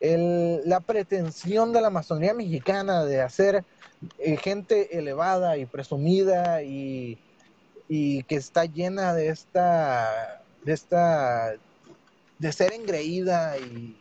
El, 0.00 0.62
la 0.64 0.80
pretensión 0.80 1.74
de 1.74 1.82
la 1.82 1.90
masonería 1.90 2.32
mexicana 2.32 3.04
de 3.04 3.20
hacer 3.20 3.64
eh, 4.18 4.36
gente 4.38 4.98
elevada 4.98 5.58
y 5.58 5.66
presumida 5.66 6.62
y, 6.62 7.18
y, 7.86 8.22
que 8.22 8.36
está 8.36 8.64
llena 8.64 9.12
de 9.12 9.28
esta, 9.28 10.42
de 10.64 10.72
esta, 10.72 11.52
de 12.38 12.52
ser 12.52 12.72
engreída 12.72 13.58
y 13.58 13.94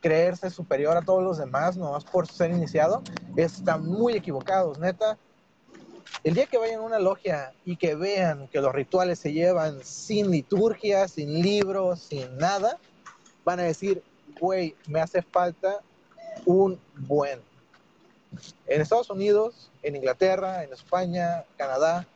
creerse 0.00 0.50
superior 0.50 0.96
a 0.96 1.02
todos 1.02 1.24
los 1.24 1.36
demás, 1.36 1.76
nomás 1.76 2.04
por 2.04 2.28
ser 2.28 2.52
iniciado, 2.52 3.02
están 3.36 3.84
muy 3.84 4.14
equivocados, 4.14 4.78
neta 4.78 5.18
El 6.24 6.34
día 6.34 6.46
que 6.46 6.58
vayan 6.58 6.80
a 6.80 6.82
una 6.82 6.98
logia 6.98 7.52
y 7.64 7.76
que 7.76 7.94
vean 7.94 8.48
que 8.48 8.60
los 8.60 8.74
rituales 8.74 9.18
se 9.18 9.32
llevan 9.32 9.82
sin 9.84 10.30
liturgia, 10.30 11.08
sin 11.08 11.40
libros, 11.40 12.00
sin 12.00 12.36
nada, 12.36 12.78
van 13.44 13.60
a 13.60 13.64
decir, 13.64 14.02
güey, 14.40 14.74
me 14.86 15.00
hace 15.00 15.22
falta 15.22 15.80
un 16.44 16.80
buen. 16.94 17.40
En 18.66 18.80
Estados 18.80 19.10
Unidos, 19.10 19.70
en 19.82 19.96
Inglaterra, 19.96 20.64
en 20.64 20.72
España, 20.72 21.44
Canadá, 21.56 22.06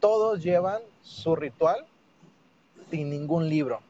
todos 0.00 0.42
llevan 0.42 0.80
su 1.02 1.36
ritual 1.36 1.86
sin 2.90 3.10
ningún 3.10 3.48
libro. 3.48 3.82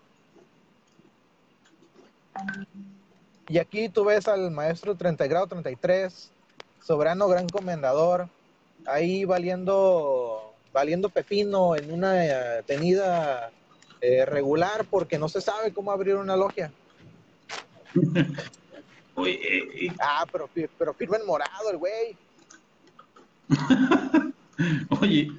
Y 3.48 3.58
aquí 3.58 3.88
tú 3.88 4.04
ves 4.04 4.28
al 4.28 4.50
maestro 4.50 4.96
30 4.96 5.26
grado 5.26 5.46
33, 5.46 6.30
soberano 6.82 7.28
gran 7.28 7.48
comendador, 7.48 8.28
ahí 8.90 9.24
valiendo, 9.24 10.54
valiendo 10.72 11.08
pepino 11.08 11.76
en 11.76 11.92
una 11.92 12.26
eh, 12.26 12.62
tenida 12.66 13.50
eh, 14.00 14.24
regular 14.24 14.84
porque 14.90 15.18
no 15.18 15.28
se 15.28 15.40
sabe 15.40 15.72
cómo 15.72 15.92
abrir 15.92 16.16
una 16.16 16.36
logia. 16.36 16.72
Oye, 19.14 19.92
Ah, 20.00 20.24
pero, 20.30 20.48
pero 20.78 20.94
firma 20.94 21.16
en 21.16 21.26
morado 21.26 21.70
el 21.70 21.76
güey. 21.76 22.16
Oye, 25.00 25.32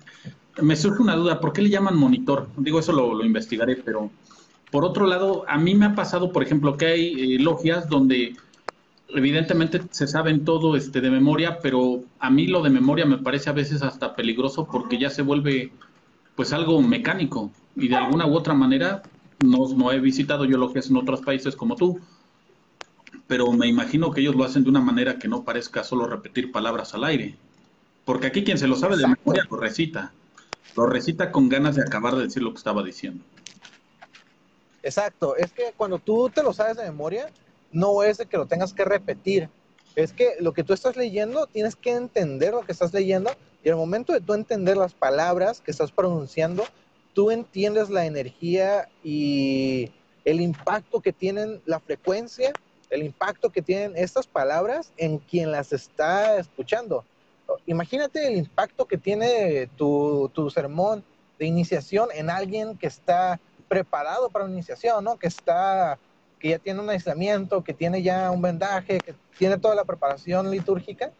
me 0.61 0.75
surge 0.75 1.01
una 1.01 1.15
duda, 1.15 1.39
¿por 1.39 1.53
qué 1.53 1.61
le 1.61 1.69
llaman 1.69 1.97
monitor? 1.97 2.49
Digo, 2.57 2.79
eso 2.79 2.91
lo, 2.91 3.23
investigaré, 3.23 3.75
pero 3.77 4.11
por 4.69 4.85
otro 4.85 5.05
lado, 5.05 5.45
a 5.47 5.57
mí 5.57 5.75
me 5.75 5.85
ha 5.85 5.95
pasado, 5.95 6.31
por 6.31 6.43
ejemplo, 6.43 6.77
que 6.77 6.85
hay 6.85 7.35
eh, 7.35 7.39
logias 7.39 7.87
donde 7.89 8.35
evidentemente 9.15 9.81
se 9.91 10.07
saben 10.07 10.45
todo 10.45 10.75
este 10.75 11.01
de 11.01 11.09
memoria, 11.09 11.59
pero 11.61 12.03
a 12.19 12.29
mí 12.29 12.47
lo 12.47 12.61
de 12.61 12.69
memoria 12.69 13.05
me 13.05 13.17
parece 13.17 13.49
a 13.49 13.53
veces 13.53 13.81
hasta 13.81 14.15
peligroso 14.15 14.67
porque 14.71 14.97
ya 14.97 15.09
se 15.09 15.21
vuelve 15.21 15.71
pues 16.35 16.53
algo 16.53 16.81
mecánico. 16.81 17.51
Y 17.75 17.87
de 17.87 17.95
alguna 17.95 18.25
u 18.25 18.35
otra 18.35 18.53
manera 18.53 19.03
no, 19.39 19.67
no 19.75 19.91
he 19.91 19.99
visitado 19.99 20.45
yo 20.45 20.57
lo 20.57 20.71
que 20.71 20.79
es 20.79 20.89
en 20.89 20.97
otros 20.97 21.21
países 21.21 21.55
como 21.55 21.75
tú, 21.75 21.99
pero 23.27 23.51
me 23.51 23.67
imagino 23.67 24.11
que 24.11 24.21
ellos 24.21 24.35
lo 24.35 24.43
hacen 24.43 24.63
de 24.63 24.69
una 24.69 24.81
manera 24.81 25.17
que 25.17 25.27
no 25.27 25.43
parezca 25.43 25.83
solo 25.83 26.07
repetir 26.07 26.51
palabras 26.51 26.93
al 26.93 27.03
aire, 27.03 27.35
porque 28.05 28.27
aquí 28.27 28.43
quien 28.43 28.57
se 28.57 28.67
lo 28.67 28.75
sabe 28.75 28.97
de 28.97 29.07
memoria 29.07 29.43
lo 29.49 29.57
recita, 29.57 30.11
lo 30.75 30.85
recita 30.85 31.31
con 31.31 31.49
ganas 31.49 31.75
de 31.75 31.81
acabar 31.81 32.15
de 32.15 32.23
decir 32.23 32.43
lo 32.43 32.51
que 32.51 32.57
estaba 32.57 32.83
diciendo. 32.83 33.23
Exacto, 34.83 35.35
es 35.35 35.51
que 35.51 35.73
cuando 35.77 35.99
tú 35.99 36.29
te 36.33 36.43
lo 36.43 36.53
sabes 36.53 36.77
de 36.77 36.83
memoria, 36.83 37.31
no 37.71 38.03
es 38.03 38.17
de 38.17 38.25
que 38.25 38.37
lo 38.37 38.45
tengas 38.45 38.73
que 38.73 38.85
repetir, 38.85 39.49
es 39.95 40.13
que 40.13 40.35
lo 40.39 40.53
que 40.53 40.63
tú 40.63 40.73
estás 40.73 40.95
leyendo, 40.95 41.47
tienes 41.47 41.75
que 41.75 41.91
entender 41.91 42.53
lo 42.53 42.61
que 42.61 42.71
estás 42.71 42.93
leyendo 42.93 43.31
y 43.63 43.69
al 43.69 43.75
momento 43.75 44.13
de 44.13 44.21
tú 44.21 44.33
entender 44.33 44.77
las 44.77 44.93
palabras 44.93 45.61
que 45.61 45.71
estás 45.71 45.91
pronunciando, 45.91 46.63
tú 47.13 47.31
entiendes 47.31 47.89
la 47.89 48.05
energía 48.05 48.89
y 49.03 49.91
el 50.25 50.41
impacto 50.41 51.01
que 51.01 51.13
tienen, 51.13 51.61
la 51.65 51.79
frecuencia, 51.79 52.53
el 52.89 53.03
impacto 53.03 53.49
que 53.49 53.61
tienen 53.61 53.93
estas 53.95 54.27
palabras 54.27 54.91
en 54.97 55.17
quien 55.17 55.51
las 55.51 55.73
está 55.73 56.37
escuchando. 56.37 57.05
Imagínate 57.65 58.27
el 58.27 58.37
impacto 58.37 58.85
que 58.85 58.97
tiene 58.97 59.67
tu, 59.75 60.29
tu 60.33 60.49
sermón 60.49 61.03
de 61.37 61.45
iniciación 61.45 62.09
en 62.13 62.29
alguien 62.29 62.77
que 62.77 62.87
está 62.87 63.39
preparado 63.67 64.29
para 64.29 64.45
una 64.45 64.53
iniciación, 64.53 65.03
¿no? 65.03 65.17
Que 65.17 65.27
está 65.27 65.97
que 66.41 66.49
ya 66.49 66.59
tiene 66.59 66.79
un 66.79 66.89
aislamiento, 66.89 67.63
que 67.63 67.73
tiene 67.73 68.01
ya 68.01 68.31
un 68.31 68.41
vendaje, 68.41 68.99
que 68.99 69.13
tiene 69.37 69.59
toda 69.59 69.75
la 69.75 69.85
preparación 69.85 70.49
litúrgica, 70.49 71.11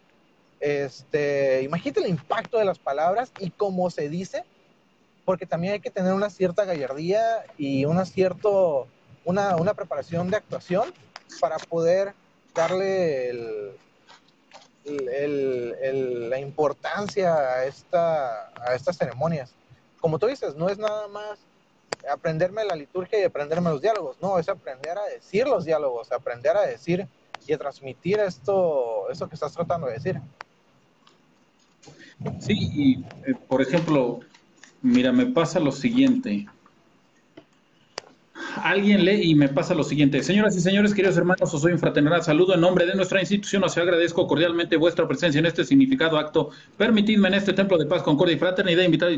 este, 0.59 1.61
imagínate 1.61 2.01
el 2.01 2.09
impacto 2.09 2.57
de 2.57 2.65
las 2.65 2.79
palabras 2.79 3.31
y 3.39 3.51
cómo 3.51 3.89
se 3.91 4.09
dice, 4.09 4.43
porque 5.23 5.45
también 5.45 5.73
hay 5.73 5.79
que 5.79 5.91
tener 5.91 6.13
una 6.13 6.29
cierta 6.29 6.65
gallardía 6.65 7.45
y 7.57 7.85
una, 7.85 8.05
cierto, 8.05 8.87
una, 9.23 9.55
una 9.57 9.75
preparación 9.75 10.29
de 10.31 10.37
actuación 10.37 10.91
para 11.39 11.57
poder 11.57 12.13
darle 12.55 13.29
el, 13.29 13.71
el, 14.85 15.75
el, 15.81 16.29
la 16.29 16.39
importancia 16.39 17.35
a, 17.35 17.65
esta, 17.65 18.49
a 18.59 18.73
estas 18.75 18.97
ceremonias. 18.97 19.53
Como 19.99 20.17
tú 20.17 20.25
dices, 20.25 20.55
no 20.55 20.67
es 20.69 20.79
nada 20.79 21.07
más 21.07 21.39
aprenderme 22.09 22.63
la 22.65 22.75
liturgia 22.75 23.19
y 23.19 23.23
aprenderme 23.23 23.69
los 23.69 23.81
diálogos. 23.81 24.17
No, 24.21 24.39
es 24.39 24.49
aprender 24.49 24.97
a 24.97 25.05
decir 25.05 25.47
los 25.47 25.65
diálogos, 25.65 26.11
aprender 26.11 26.55
a 26.55 26.61
decir 26.61 27.07
y 27.47 27.53
a 27.53 27.57
transmitir 27.57 28.19
esto, 28.19 29.09
eso 29.09 29.27
que 29.27 29.35
estás 29.35 29.53
tratando 29.53 29.87
de 29.87 29.93
decir. 29.93 30.21
Sí, 32.39 32.53
y 32.53 33.05
eh, 33.29 33.35
por 33.47 33.61
ejemplo, 33.61 34.19
mira, 34.81 35.11
me 35.11 35.25
pasa 35.25 35.59
lo 35.59 35.71
siguiente. 35.71 36.45
Alguien 38.63 39.05
lee 39.05 39.31
y 39.31 39.35
me 39.35 39.49
pasa 39.49 39.73
lo 39.73 39.83
siguiente. 39.83 40.21
Señoras 40.23 40.55
y 40.55 40.61
señores, 40.61 40.93
queridos 40.93 41.17
hermanos, 41.17 41.53
os 41.53 41.61
soy 41.61 41.71
un 41.71 41.79
fraternal 41.79 42.23
saludo 42.23 42.53
en 42.53 42.61
nombre 42.61 42.85
de 42.85 42.95
nuestra 42.95 43.19
institución. 43.21 43.63
Os 43.63 43.77
agradezco 43.77 44.27
cordialmente 44.27 44.77
vuestra 44.77 45.07
presencia 45.07 45.39
en 45.39 45.45
este 45.45 45.63
significado 45.63 46.17
acto. 46.17 46.49
Permitidme 46.77 47.29
en 47.29 47.35
este 47.35 47.53
templo 47.53 47.77
de 47.77 47.85
paz, 47.85 48.03
concordia 48.03 48.35
y 48.35 48.39
fraternidad 48.39 48.83
invitar 48.83 49.09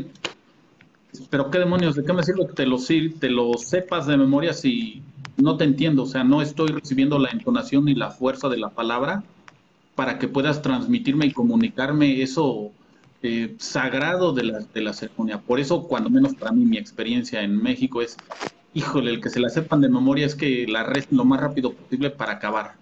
pero 1.30 1.50
qué 1.50 1.58
demonios, 1.58 1.94
¿de 1.94 2.04
qué 2.04 2.12
me 2.12 2.22
sirve 2.22 2.46
que 2.46 2.52
te 2.54 2.66
lo, 2.66 2.78
te 2.78 3.30
lo 3.30 3.54
sepas 3.54 4.06
de 4.06 4.16
memoria 4.16 4.52
si 4.52 5.02
no 5.36 5.56
te 5.56 5.64
entiendo? 5.64 6.04
O 6.04 6.06
sea, 6.06 6.24
no 6.24 6.42
estoy 6.42 6.72
recibiendo 6.72 7.18
la 7.18 7.30
entonación 7.30 7.84
ni 7.84 7.94
la 7.94 8.10
fuerza 8.10 8.48
de 8.48 8.56
la 8.56 8.70
palabra 8.70 9.22
para 9.94 10.18
que 10.18 10.28
puedas 10.28 10.62
transmitirme 10.62 11.26
y 11.26 11.32
comunicarme 11.32 12.22
eso 12.22 12.72
eh, 13.22 13.54
sagrado 13.58 14.32
de 14.32 14.44
la, 14.44 14.58
de 14.60 14.80
la 14.80 14.92
ceremonia. 14.92 15.40
Por 15.40 15.60
eso, 15.60 15.84
cuando 15.84 16.10
menos 16.10 16.34
para 16.34 16.52
mí, 16.52 16.64
mi 16.64 16.78
experiencia 16.78 17.42
en 17.42 17.62
México 17.62 18.02
es, 18.02 18.16
híjole, 18.74 19.12
el 19.12 19.20
que 19.20 19.30
se 19.30 19.40
la 19.40 19.48
sepan 19.48 19.80
de 19.80 19.88
memoria 19.88 20.26
es 20.26 20.34
que 20.34 20.66
la 20.68 20.82
resten 20.82 21.18
lo 21.18 21.24
más 21.24 21.40
rápido 21.40 21.72
posible 21.72 22.10
para 22.10 22.32
acabar. 22.32 22.74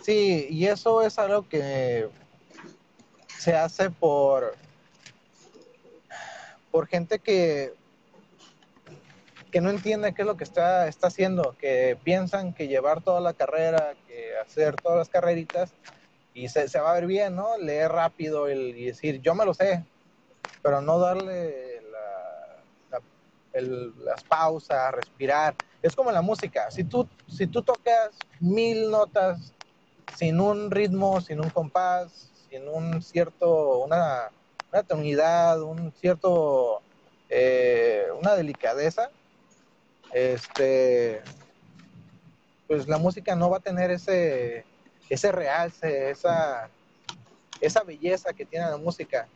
Sí, 0.00 0.46
y 0.48 0.64
eso 0.64 1.02
es 1.02 1.18
algo 1.18 1.46
que 1.46 2.08
se 3.38 3.54
hace 3.54 3.90
por 3.90 4.56
por 6.70 6.86
gente 6.86 7.18
que, 7.18 7.74
que 9.50 9.60
no 9.60 9.70
entiende 9.70 10.14
qué 10.14 10.22
es 10.22 10.26
lo 10.26 10.36
que 10.36 10.44
está, 10.44 10.88
está 10.88 11.08
haciendo, 11.08 11.56
que 11.58 11.98
piensan 12.02 12.54
que 12.54 12.68
llevar 12.68 13.02
toda 13.02 13.20
la 13.20 13.34
carrera, 13.34 13.94
que 14.06 14.36
hacer 14.36 14.76
todas 14.76 14.98
las 14.98 15.08
carreritas 15.08 15.74
y 16.32 16.48
se, 16.48 16.66
va 16.80 16.92
a 16.92 16.94
ver 16.94 17.06
bien, 17.06 17.34
¿no? 17.34 17.58
Leer 17.58 17.90
rápido 17.90 18.48
y 18.50 18.84
decir, 18.84 19.20
yo 19.20 19.34
me 19.34 19.44
lo 19.44 19.52
sé, 19.54 19.84
pero 20.62 20.80
no 20.80 20.98
darle 20.98 21.82
las 23.52 24.22
pausas, 24.24 24.92
respirar. 24.92 25.56
Es 25.82 25.96
como 25.96 26.12
la 26.12 26.22
música, 26.22 26.70
si 26.70 26.84
tú, 26.84 27.08
si 27.26 27.46
tú 27.46 27.62
tocas 27.62 28.10
mil 28.38 28.90
notas 28.90 29.54
sin 30.16 30.40
un 30.40 30.70
ritmo, 30.70 31.20
sin 31.20 31.40
un 31.40 31.50
compás, 31.50 32.30
sin 32.48 32.68
un 32.68 33.02
cierto, 33.02 33.78
una 33.78 34.30
una 34.72 34.82
tonalidad, 34.82 35.62
un 35.62 35.92
cierto, 35.92 36.82
eh, 37.28 38.06
una 38.18 38.34
delicadeza, 38.34 39.10
este, 40.12 41.22
pues 42.66 42.86
la 42.88 42.98
música 42.98 43.34
no 43.34 43.50
va 43.50 43.58
a 43.58 43.60
tener 43.60 43.90
ese, 43.90 44.64
ese 45.08 45.32
realce, 45.32 46.10
esa, 46.10 46.70
esa 47.60 47.82
belleza 47.82 48.32
que 48.32 48.46
tiene 48.46 48.66
la 48.66 48.76
música. 48.76 49.28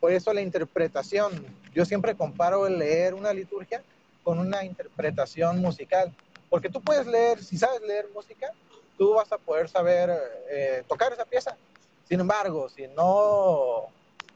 Por 0.00 0.12
eso 0.12 0.32
la 0.32 0.42
interpretación, 0.42 1.46
yo 1.72 1.84
siempre 1.84 2.14
comparo 2.14 2.66
el 2.66 2.78
leer 2.78 3.14
una 3.14 3.32
liturgia 3.32 3.82
con 4.22 4.38
una 4.38 4.64
interpretación 4.64 5.58
musical, 5.58 6.14
porque 6.50 6.68
tú 6.68 6.82
puedes 6.82 7.06
leer, 7.06 7.42
si 7.42 7.56
sabes 7.56 7.80
leer 7.82 8.08
música, 8.14 8.52
tú 8.98 9.14
vas 9.14 9.32
a 9.32 9.38
poder 9.38 9.68
saber 9.68 10.10
eh, 10.50 10.82
tocar 10.86 11.12
esa 11.12 11.24
pieza, 11.24 11.56
sin 12.04 12.20
embargo, 12.20 12.68
si 12.68 12.86
no, 12.88 13.88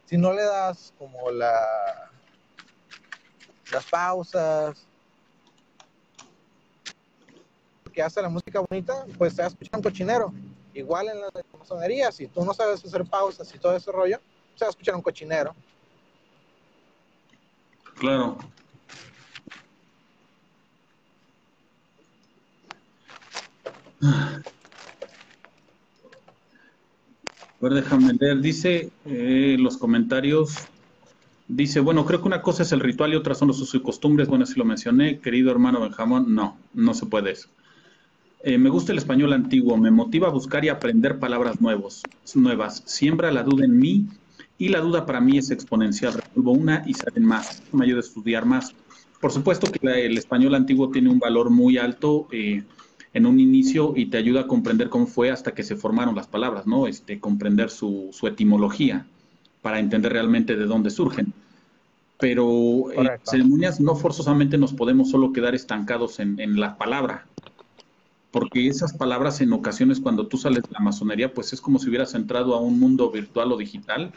si 0.04 0.16
no 0.16 0.32
le 0.32 0.42
das 0.42 0.92
como 0.98 1.30
la, 1.30 2.10
las 3.72 3.86
pausas, 3.86 4.88
que 7.92 8.02
hace 8.02 8.22
la 8.22 8.28
música 8.28 8.62
bonita, 8.68 9.06
pues 9.16 9.34
se 9.34 9.42
va 9.42 9.46
a 9.46 9.48
escuchar 9.48 9.76
un 9.76 9.82
cochinero. 9.82 10.32
Igual 10.72 11.08
en 11.08 11.20
la 11.20 11.28
masonería, 11.58 12.12
si 12.12 12.28
tú 12.28 12.44
no 12.44 12.54
sabes 12.54 12.84
hacer 12.84 13.04
pausas 13.04 13.52
y 13.54 13.58
todo 13.58 13.74
ese 13.74 13.90
rollo, 13.90 14.20
se 14.54 14.64
va 14.64 14.68
a 14.68 14.70
escuchar 14.70 14.94
un 14.94 15.02
cochinero. 15.02 15.54
Claro. 17.96 18.38
A. 27.60 28.34
Dice 28.40 28.90
eh, 29.04 29.56
los 29.58 29.76
comentarios. 29.76 30.56
Dice, 31.48 31.80
bueno, 31.80 32.04
creo 32.04 32.20
que 32.20 32.28
una 32.28 32.42
cosa 32.42 32.62
es 32.62 32.72
el 32.72 32.80
ritual 32.80 33.12
y 33.12 33.16
otra 33.16 33.34
son 33.34 33.48
los 33.48 33.60
usos 33.60 33.80
y 33.80 33.82
costumbres. 33.82 34.28
Bueno, 34.28 34.46
si 34.46 34.58
lo 34.58 34.64
mencioné, 34.64 35.18
querido 35.18 35.50
hermano 35.50 35.80
Benjamín, 35.80 36.34
no, 36.34 36.58
no 36.74 36.94
se 36.94 37.06
puede 37.06 37.32
eso. 37.32 37.48
Eh, 38.44 38.58
me 38.58 38.68
gusta 38.68 38.92
el 38.92 38.98
español 38.98 39.32
antiguo, 39.32 39.76
me 39.76 39.90
motiva 39.90 40.28
a 40.28 40.30
buscar 40.30 40.64
y 40.64 40.68
aprender 40.68 41.18
palabras 41.18 41.60
nuevos, 41.60 42.02
nuevas. 42.34 42.82
Siembra 42.86 43.32
la 43.32 43.42
duda 43.42 43.64
en 43.64 43.78
mí 43.78 44.06
y 44.58 44.68
la 44.68 44.80
duda 44.80 45.06
para 45.06 45.20
mí 45.20 45.38
es 45.38 45.50
exponencial. 45.50 46.12
Resuelvo 46.12 46.52
una 46.52 46.84
y 46.86 46.94
salen 46.94 47.24
más. 47.24 47.62
Me 47.72 47.84
ayuda 47.84 47.98
a 47.98 48.02
estudiar 48.02 48.44
más. 48.44 48.74
Por 49.20 49.32
supuesto 49.32 49.70
que 49.70 50.06
el 50.06 50.16
español 50.16 50.54
antiguo 50.54 50.90
tiene 50.90 51.10
un 51.10 51.18
valor 51.18 51.50
muy 51.50 51.78
alto 51.78 52.28
eh, 52.30 52.62
en 53.14 53.26
un 53.26 53.40
inicio 53.40 53.94
y 53.96 54.06
te 54.06 54.18
ayuda 54.18 54.42
a 54.42 54.46
comprender 54.46 54.88
cómo 54.88 55.06
fue 55.06 55.30
hasta 55.30 55.52
que 55.52 55.62
se 55.62 55.76
formaron 55.76 56.14
las 56.14 56.26
palabras, 56.26 56.66
¿no? 56.66 56.86
Este, 56.86 57.20
comprender 57.20 57.70
su, 57.70 58.08
su 58.12 58.26
etimología 58.26 59.06
para 59.62 59.78
entender 59.78 60.12
realmente 60.12 60.56
de 60.56 60.66
dónde 60.66 60.90
surgen. 60.90 61.32
Pero 62.18 62.92
en 62.92 63.06
eh, 63.06 63.20
ceremonias 63.22 63.80
no 63.80 63.94
forzosamente 63.94 64.58
nos 64.58 64.72
podemos 64.72 65.10
solo 65.10 65.32
quedar 65.32 65.54
estancados 65.54 66.20
en, 66.20 66.38
en 66.40 66.58
la 66.58 66.76
palabra 66.76 67.26
porque 68.30 68.68
esas 68.68 68.92
palabras 68.92 69.40
en 69.40 69.52
ocasiones 69.52 70.00
cuando 70.00 70.26
tú 70.26 70.36
sales 70.36 70.62
de 70.62 70.72
la 70.72 70.80
masonería, 70.80 71.32
pues 71.32 71.52
es 71.52 71.60
como 71.60 71.78
si 71.78 71.88
hubieras 71.88 72.14
entrado 72.14 72.54
a 72.54 72.60
un 72.60 72.78
mundo 72.78 73.10
virtual 73.10 73.52
o 73.52 73.56
digital 73.56 74.12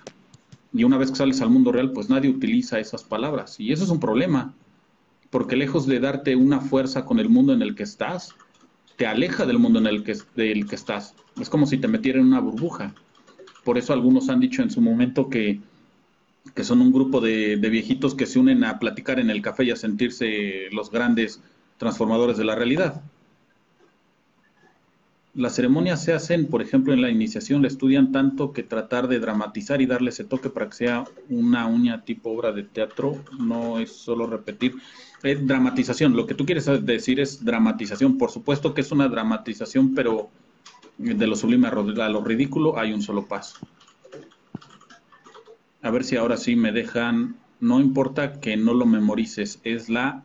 y 0.73 0.83
una 0.83 0.97
vez 0.97 1.11
que 1.11 1.17
sales 1.17 1.41
al 1.41 1.49
mundo 1.49 1.71
real, 1.71 1.91
pues 1.91 2.09
nadie 2.09 2.29
utiliza 2.29 2.79
esas 2.79 3.03
palabras 3.03 3.59
y 3.59 3.71
eso 3.71 3.83
es 3.83 3.89
un 3.89 3.99
problema, 3.99 4.53
porque 5.29 5.55
lejos 5.55 5.85
de 5.85 5.99
darte 5.99 6.35
una 6.35 6.59
fuerza 6.59 7.05
con 7.05 7.19
el 7.19 7.29
mundo 7.29 7.53
en 7.53 7.61
el 7.61 7.75
que 7.75 7.83
estás, 7.83 8.35
te 8.97 9.07
aleja 9.07 9.45
del 9.45 9.59
mundo 9.59 9.79
en 9.79 9.87
el 9.87 10.03
que, 10.03 10.17
del 10.35 10.67
que 10.67 10.75
estás. 10.75 11.15
Es 11.39 11.49
como 11.49 11.65
si 11.65 11.77
te 11.77 11.87
metieran 11.87 12.21
en 12.21 12.27
una 12.27 12.39
burbuja. 12.39 12.93
Por 13.63 13.77
eso 13.77 13.93
algunos 13.93 14.29
han 14.29 14.39
dicho 14.39 14.61
en 14.61 14.71
su 14.71 14.81
momento 14.81 15.29
que, 15.29 15.59
que 16.55 16.63
son 16.63 16.81
un 16.81 16.91
grupo 16.91 17.21
de, 17.21 17.57
de 17.57 17.69
viejitos 17.69 18.15
que 18.15 18.25
se 18.25 18.39
unen 18.39 18.63
a 18.63 18.79
platicar 18.79 19.19
en 19.19 19.29
el 19.29 19.41
café 19.41 19.65
y 19.65 19.71
a 19.71 19.75
sentirse 19.75 20.69
los 20.71 20.91
grandes 20.91 21.41
transformadores 21.77 22.37
de 22.37 22.45
la 22.45 22.55
realidad 22.55 23.01
las 25.33 25.55
ceremonias 25.55 26.03
se 26.03 26.13
hacen, 26.13 26.47
por 26.47 26.61
ejemplo, 26.61 26.93
en 26.93 27.01
la 27.01 27.09
iniciación, 27.09 27.61
le 27.61 27.69
estudian 27.69 28.11
tanto 28.11 28.51
que 28.51 28.63
tratar 28.63 29.07
de 29.07 29.19
dramatizar 29.19 29.81
y 29.81 29.85
darle 29.85 30.09
ese 30.09 30.25
toque 30.25 30.49
para 30.49 30.67
que 30.67 30.75
sea 30.75 31.05
una 31.29 31.67
uña 31.67 32.03
tipo 32.03 32.31
obra 32.31 32.51
de 32.51 32.63
teatro, 32.63 33.23
no 33.39 33.79
es 33.79 33.91
solo 33.93 34.27
repetir. 34.27 34.75
Es 35.23 35.45
dramatización, 35.47 36.15
lo 36.15 36.27
que 36.27 36.33
tú 36.33 36.45
quieres 36.45 36.65
decir 36.85 37.19
es 37.19 37.45
dramatización. 37.45 38.17
Por 38.17 38.31
supuesto 38.31 38.73
que 38.73 38.81
es 38.81 38.91
una 38.91 39.07
dramatización, 39.07 39.95
pero 39.95 40.29
de 40.97 41.27
lo 41.27 41.35
sublime 41.35 41.67
a 41.69 42.09
lo 42.09 42.23
ridículo 42.23 42.77
hay 42.77 42.91
un 42.91 43.01
solo 43.01 43.25
paso. 43.25 43.59
A 45.81 45.89
ver 45.91 46.03
si 46.03 46.17
ahora 46.17 46.35
sí 46.37 46.55
me 46.55 46.73
dejan, 46.73 47.37
no 47.59 47.79
importa 47.79 48.39
que 48.39 48.57
no 48.57 48.73
lo 48.73 48.85
memorices, 48.85 49.59
es 49.63 49.89
la, 49.89 50.23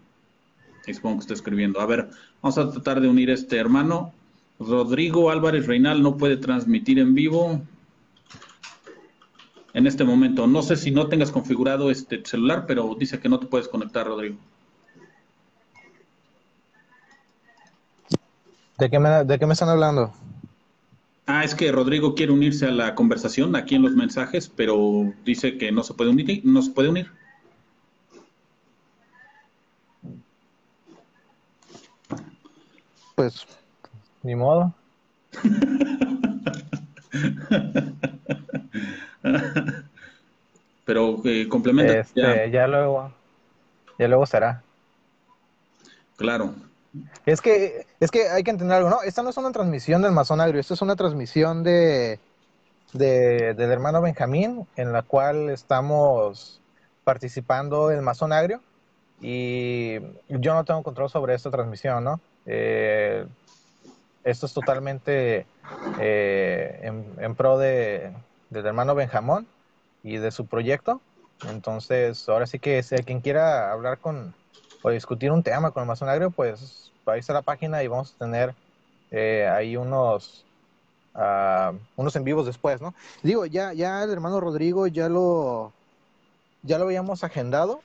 supongo 0.92 1.16
que 1.18 1.20
estoy 1.20 1.36
escribiendo. 1.36 1.80
A 1.80 1.86
ver, 1.86 2.10
vamos 2.42 2.58
a 2.58 2.70
tratar 2.72 3.00
de 3.00 3.08
unir 3.08 3.30
este 3.30 3.56
hermano 3.56 4.12
Rodrigo 4.58 5.30
Álvarez 5.30 5.66
Reinal 5.66 6.02
no 6.02 6.16
puede 6.16 6.36
transmitir 6.36 6.98
en 6.98 7.14
vivo 7.14 7.60
en 9.74 9.86
este 9.86 10.04
momento. 10.04 10.46
No 10.46 10.62
sé 10.62 10.76
si 10.76 10.90
no 10.90 11.08
tengas 11.08 11.30
configurado 11.30 11.90
este 11.90 12.24
celular, 12.24 12.64
pero 12.66 12.96
dice 12.98 13.20
que 13.20 13.28
no 13.28 13.38
te 13.38 13.46
puedes 13.46 13.68
conectar, 13.68 14.06
Rodrigo. 14.06 14.36
¿De 18.78 18.90
qué 18.90 18.98
me, 18.98 19.24
de 19.24 19.38
qué 19.38 19.46
me 19.46 19.52
están 19.52 19.68
hablando? 19.68 20.12
Ah, 21.26 21.44
es 21.44 21.54
que 21.54 21.72
Rodrigo 21.72 22.14
quiere 22.14 22.32
unirse 22.32 22.66
a 22.66 22.70
la 22.70 22.94
conversación 22.94 23.56
aquí 23.56 23.74
en 23.74 23.82
los 23.82 23.92
mensajes, 23.92 24.48
pero 24.48 25.12
dice 25.24 25.58
que 25.58 25.72
no 25.72 25.82
se 25.82 25.92
puede 25.92 26.10
unir. 26.10 26.40
No 26.44 26.62
se 26.62 26.70
puede 26.70 26.88
unir. 26.88 27.10
Pues 33.14 33.46
ni 34.26 34.34
modo. 34.34 34.74
Pero 40.84 41.20
eh, 41.24 41.48
complementa. 41.48 42.00
Este, 42.00 42.50
ya. 42.50 42.66
luego, 42.66 43.12
ya 43.98 44.08
luego 44.08 44.26
será. 44.26 44.62
Claro. 46.16 46.54
Es 47.24 47.40
que, 47.40 47.86
es 48.00 48.10
que 48.10 48.28
hay 48.28 48.42
que 48.42 48.50
entender 48.50 48.76
algo, 48.78 48.90
¿no? 48.90 49.02
Esta 49.02 49.22
no 49.22 49.30
es 49.30 49.36
una 49.36 49.52
transmisión 49.52 50.02
del 50.02 50.10
Mazón 50.12 50.40
Agrio, 50.40 50.60
esta 50.60 50.74
es 50.74 50.82
una 50.82 50.96
transmisión 50.96 51.62
de, 51.62 52.18
de, 52.92 53.54
del 53.54 53.70
hermano 53.70 54.00
Benjamín, 54.00 54.66
en 54.76 54.92
la 54.92 55.02
cual 55.02 55.50
estamos 55.50 56.60
participando 57.04 57.90
el 57.90 58.02
Mazón 58.02 58.32
Agrio. 58.32 58.60
Y 59.20 59.98
yo 60.28 60.54
no 60.54 60.64
tengo 60.64 60.82
control 60.82 61.10
sobre 61.10 61.34
esta 61.34 61.50
transmisión, 61.50 62.02
¿no? 62.04 62.20
Eh, 62.46 63.26
esto 64.26 64.46
es 64.46 64.52
totalmente 64.52 65.46
eh, 66.00 66.92
en, 67.18 67.34
pro 67.36 67.58
de, 67.58 68.12
del 68.50 68.66
hermano 68.66 68.96
Benjamón 68.96 69.46
y 70.02 70.16
de 70.16 70.32
su 70.32 70.46
proyecto. 70.46 71.00
Entonces, 71.48 72.28
ahora 72.28 72.46
sí 72.46 72.58
que 72.58 72.82
si 72.82 72.96
quien 73.04 73.20
quiera 73.20 73.70
hablar 73.70 73.98
con 73.98 74.34
o 74.82 74.90
discutir 74.90 75.30
un 75.30 75.44
tema 75.44 75.70
con 75.70 75.82
el 75.82 75.86
masonagrio, 75.86 76.30
pues 76.32 76.92
ahí 77.06 77.20
está 77.20 77.32
la 77.32 77.42
página 77.42 77.82
y 77.84 77.88
vamos 77.88 78.14
a 78.14 78.24
tener 78.24 78.54
eh, 79.12 79.48
ahí 79.48 79.76
unos 79.76 80.44
uh, 81.14 81.76
unos 81.94 82.16
en 82.16 82.24
vivos 82.24 82.46
después, 82.46 82.80
¿no? 82.80 82.94
Digo, 83.22 83.46
ya, 83.46 83.72
ya 83.74 84.02
el 84.02 84.10
hermano 84.10 84.40
Rodrigo 84.40 84.88
ya 84.88 85.08
lo 85.08 85.72
ya 86.62 86.78
lo 86.78 86.84
habíamos 86.84 87.22
agendado. 87.22 87.80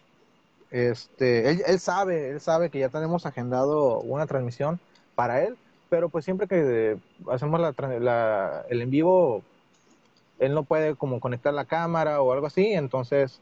Este, 0.71 1.51
él, 1.51 1.63
él 1.67 1.79
sabe, 1.79 2.29
él 2.31 2.41
sabe 2.41 2.71
que 2.71 2.79
ya 2.79 2.89
tenemos 2.89 3.27
agendado 3.27 3.99
una 3.99 4.25
transmisión 4.25 4.79
para 5.13 5.43
él 5.43 5.57
pero 5.91 6.07
pues 6.07 6.23
siempre 6.23 6.47
que 6.47 6.97
hacemos 7.29 7.59
la, 7.59 8.65
el 8.69 8.81
en 8.81 8.89
vivo, 8.89 9.43
él 10.39 10.53
no 10.53 10.63
puede 10.63 10.95
como 10.95 11.19
conectar 11.19 11.53
la 11.53 11.65
cámara 11.65 12.21
o 12.21 12.31
algo 12.31 12.47
así, 12.47 12.71
entonces 12.71 13.41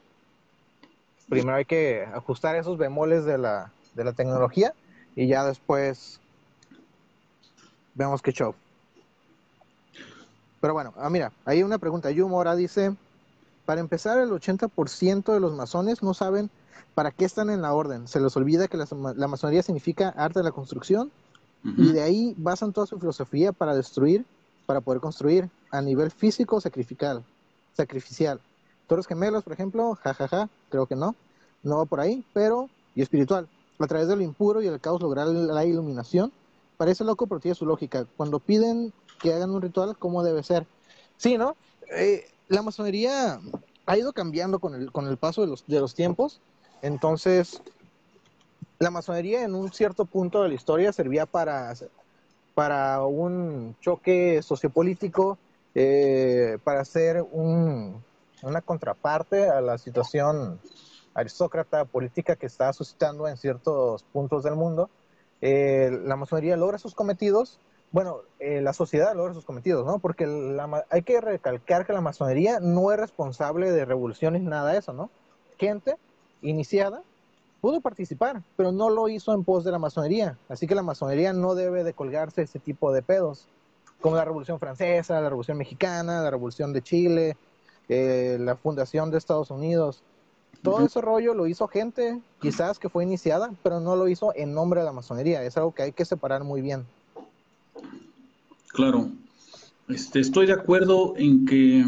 primero 1.29 1.57
hay 1.57 1.65
que 1.65 2.07
ajustar 2.11 2.55
esos 2.55 2.79
bemoles 2.79 3.23
de 3.23 3.37
la, 3.37 3.71
de 3.93 4.03
la 4.03 4.13
tecnología 4.13 4.73
y 5.15 5.27
ya 5.27 5.45
después 5.45 6.19
vemos 7.93 8.23
qué 8.23 8.31
show. 8.31 8.55
Pero 10.59 10.73
bueno, 10.73 10.95
ah, 10.97 11.11
mira, 11.11 11.31
hay 11.45 11.61
una 11.61 11.77
pregunta. 11.77 12.09
Yumora 12.09 12.55
dice, 12.55 12.95
para 13.67 13.79
empezar, 13.79 14.17
el 14.17 14.31
80% 14.31 15.33
de 15.33 15.39
los 15.39 15.53
masones 15.53 16.01
no 16.01 16.15
saben 16.15 16.49
para 16.95 17.11
qué 17.11 17.25
están 17.25 17.51
en 17.51 17.61
la 17.61 17.75
orden. 17.75 18.07
Se 18.07 18.19
les 18.19 18.35
olvida 18.35 18.67
que 18.67 18.77
la, 18.77 18.87
la 19.15 19.27
masonería 19.27 19.61
significa 19.61 20.09
arte 20.17 20.39
de 20.39 20.45
la 20.45 20.51
construcción 20.51 21.11
y 21.63 21.91
de 21.91 22.01
ahí 22.01 22.33
basan 22.37 22.71
toda 22.71 22.87
su 22.87 22.99
filosofía 22.99 23.51
para 23.51 23.75
destruir, 23.75 24.25
para 24.65 24.81
poder 24.81 25.01
construir 25.01 25.49
a 25.71 25.81
nivel 25.81 26.11
físico 26.11 26.61
sacrificial. 26.61 27.23
sacrificial. 27.73 28.39
Torres 28.87 29.07
gemelos, 29.07 29.43
por 29.43 29.53
ejemplo, 29.53 29.95
jajaja, 29.95 30.49
creo 30.69 30.85
que 30.85 30.95
no, 30.95 31.15
no 31.63 31.77
va 31.77 31.85
por 31.85 31.99
ahí, 31.99 32.25
pero 32.33 32.69
y 32.95 33.01
espiritual. 33.01 33.47
A 33.77 33.87
través 33.87 34.07
de 34.07 34.15
lo 34.15 34.21
impuro 34.21 34.61
y 34.61 34.67
el 34.67 34.79
caos 34.79 35.01
lograr 35.01 35.27
la 35.27 35.65
iluminación. 35.65 36.31
Parece 36.77 37.03
loco, 37.03 37.27
pero 37.27 37.39
tiene 37.39 37.55
su 37.55 37.65
lógica. 37.65 38.05
Cuando 38.17 38.39
piden 38.39 38.93
que 39.21 39.33
hagan 39.33 39.51
un 39.51 39.61
ritual, 39.61 39.97
¿cómo 39.97 40.23
debe 40.23 40.43
ser? 40.43 40.65
Sí, 41.17 41.37
¿no? 41.37 41.55
Eh, 41.95 42.25
la 42.47 42.61
masonería 42.61 43.39
ha 43.85 43.97
ido 43.97 44.13
cambiando 44.13 44.59
con 44.59 44.75
el, 44.75 44.91
con 44.91 45.07
el 45.07 45.17
paso 45.17 45.41
de 45.41 45.47
los, 45.47 45.65
de 45.67 45.79
los 45.79 45.93
tiempos. 45.93 46.41
Entonces, 46.81 47.61
la 48.79 48.89
masonería 48.91 49.43
en 49.43 49.55
un 49.55 49.71
cierto 49.71 50.05
punto 50.05 50.41
de 50.41 50.49
la 50.49 50.55
historia 50.55 50.93
servía 50.93 51.25
para, 51.25 51.73
para 52.55 53.03
un 53.03 53.75
choque 53.81 54.41
sociopolítico, 54.41 55.37
eh, 55.75 56.57
para 56.63 56.85
ser 56.85 57.21
una 57.31 58.61
contraparte 58.61 59.49
a 59.49 59.59
la 59.59 59.77
situación 59.77 60.59
aristócrata 61.13 61.83
política 61.83 62.37
que 62.37 62.45
está 62.45 62.71
suscitando 62.71 63.27
en 63.27 63.35
ciertos 63.35 64.03
puntos 64.13 64.43
del 64.43 64.55
mundo. 64.55 64.89
Eh, 65.41 65.91
la 66.05 66.15
masonería 66.15 66.55
logra 66.55 66.77
sus 66.77 66.95
cometidos, 66.95 67.59
bueno, 67.91 68.19
eh, 68.39 68.61
la 68.61 68.71
sociedad 68.71 69.13
logra 69.13 69.33
sus 69.33 69.45
cometidos, 69.45 69.85
¿no? 69.85 69.99
Porque 69.99 70.25
hay 70.89 71.01
que 71.01 71.19
recalcar 71.19 71.85
que 71.85 71.93
la 71.93 72.01
masonería 72.01 72.59
no 72.61 72.91
es 72.93 72.99
responsable 72.99 73.71
de 73.71 73.83
revoluciones, 73.83 74.41
nada 74.41 74.71
de 74.71 74.79
eso, 74.79 74.93
¿no? 74.93 75.09
Gente 75.57 75.97
iniciada 76.41 77.01
pudo 77.61 77.81
participar, 77.81 78.41
pero 78.55 78.71
no 78.71 78.89
lo 78.89 79.09
hizo 79.09 79.33
en 79.33 79.43
pos 79.43 79.63
de 79.63 79.71
la 79.71 79.79
masonería. 79.79 80.37
Así 80.47 80.67
que 80.67 80.75
la 80.75 80.83
masonería 80.83 81.33
no 81.33 81.55
debe 81.55 81.83
de 81.83 81.93
colgarse 81.93 82.41
ese 82.41 82.59
tipo 82.59 82.91
de 82.91 83.01
pedos, 83.01 83.47
como 84.01 84.15
la 84.15 84.25
Revolución 84.25 84.59
Francesa, 84.59 85.21
la 85.21 85.29
Revolución 85.29 85.57
Mexicana, 85.57 86.21
la 86.21 86.31
Revolución 86.31 86.73
de 86.73 86.81
Chile, 86.81 87.37
eh, 87.89 88.37
la 88.39 88.55
fundación 88.55 89.11
de 89.11 89.17
Estados 89.17 89.51
Unidos. 89.51 90.03
Todo 90.61 90.85
ese 90.85 90.99
rollo 90.99 91.33
lo 91.33 91.47
hizo 91.47 91.67
gente, 91.67 92.19
quizás 92.41 92.79
que 92.79 92.89
fue 92.89 93.03
iniciada, 93.03 93.51
pero 93.63 93.79
no 93.79 93.95
lo 93.95 94.07
hizo 94.07 94.33
en 94.35 94.53
nombre 94.53 94.81
de 94.81 94.85
la 94.85 94.91
masonería. 94.91 95.43
Es 95.43 95.55
algo 95.57 95.73
que 95.73 95.83
hay 95.83 95.91
que 95.93 96.05
separar 96.05 96.43
muy 96.43 96.61
bien. 96.61 96.85
Claro. 98.67 99.09
Este, 99.87 100.19
estoy 100.19 100.45
de 100.45 100.53
acuerdo 100.53 101.13
en 101.17 101.45
que, 101.45 101.83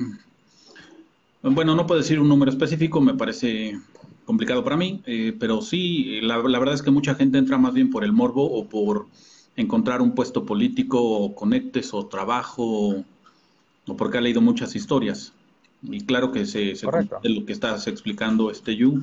bueno, 1.43 1.75
no 1.75 1.85
puedo 1.85 2.01
decir 2.01 2.19
un 2.19 2.29
número 2.29 2.49
específico, 2.51 2.99
me 2.99 3.13
parece 3.13 3.79
complicado 4.31 4.63
para 4.63 4.77
mí, 4.77 5.01
eh, 5.07 5.35
pero 5.37 5.61
sí, 5.61 6.21
la, 6.21 6.37
verdad 6.37 6.73
es 6.73 6.81
que 6.81 6.89
mucha 6.89 7.15
gente 7.15 7.37
entra 7.37 7.57
más 7.57 7.73
bien 7.73 7.89
por 7.89 8.05
el 8.05 8.13
morbo 8.13 8.49
o 8.49 8.63
por 8.63 9.07
encontrar 9.57 10.01
un 10.01 10.15
puesto 10.15 10.45
político 10.45 11.03
o 11.03 11.35
conectes 11.35 11.93
o 11.93 12.05
trabajo 12.05 13.03
o 13.87 13.97
porque 13.97 14.19
ha 14.19 14.21
leído 14.21 14.39
muchas 14.39 14.73
historias. 14.73 15.33
Y 15.83 16.05
claro 16.05 16.31
que 16.31 16.45
se, 16.45 16.77
se 16.77 16.85
lo 16.85 17.45
que 17.45 17.51
estás 17.51 17.87
explicando 17.87 18.51
este 18.51 18.77
Yu, 18.77 19.01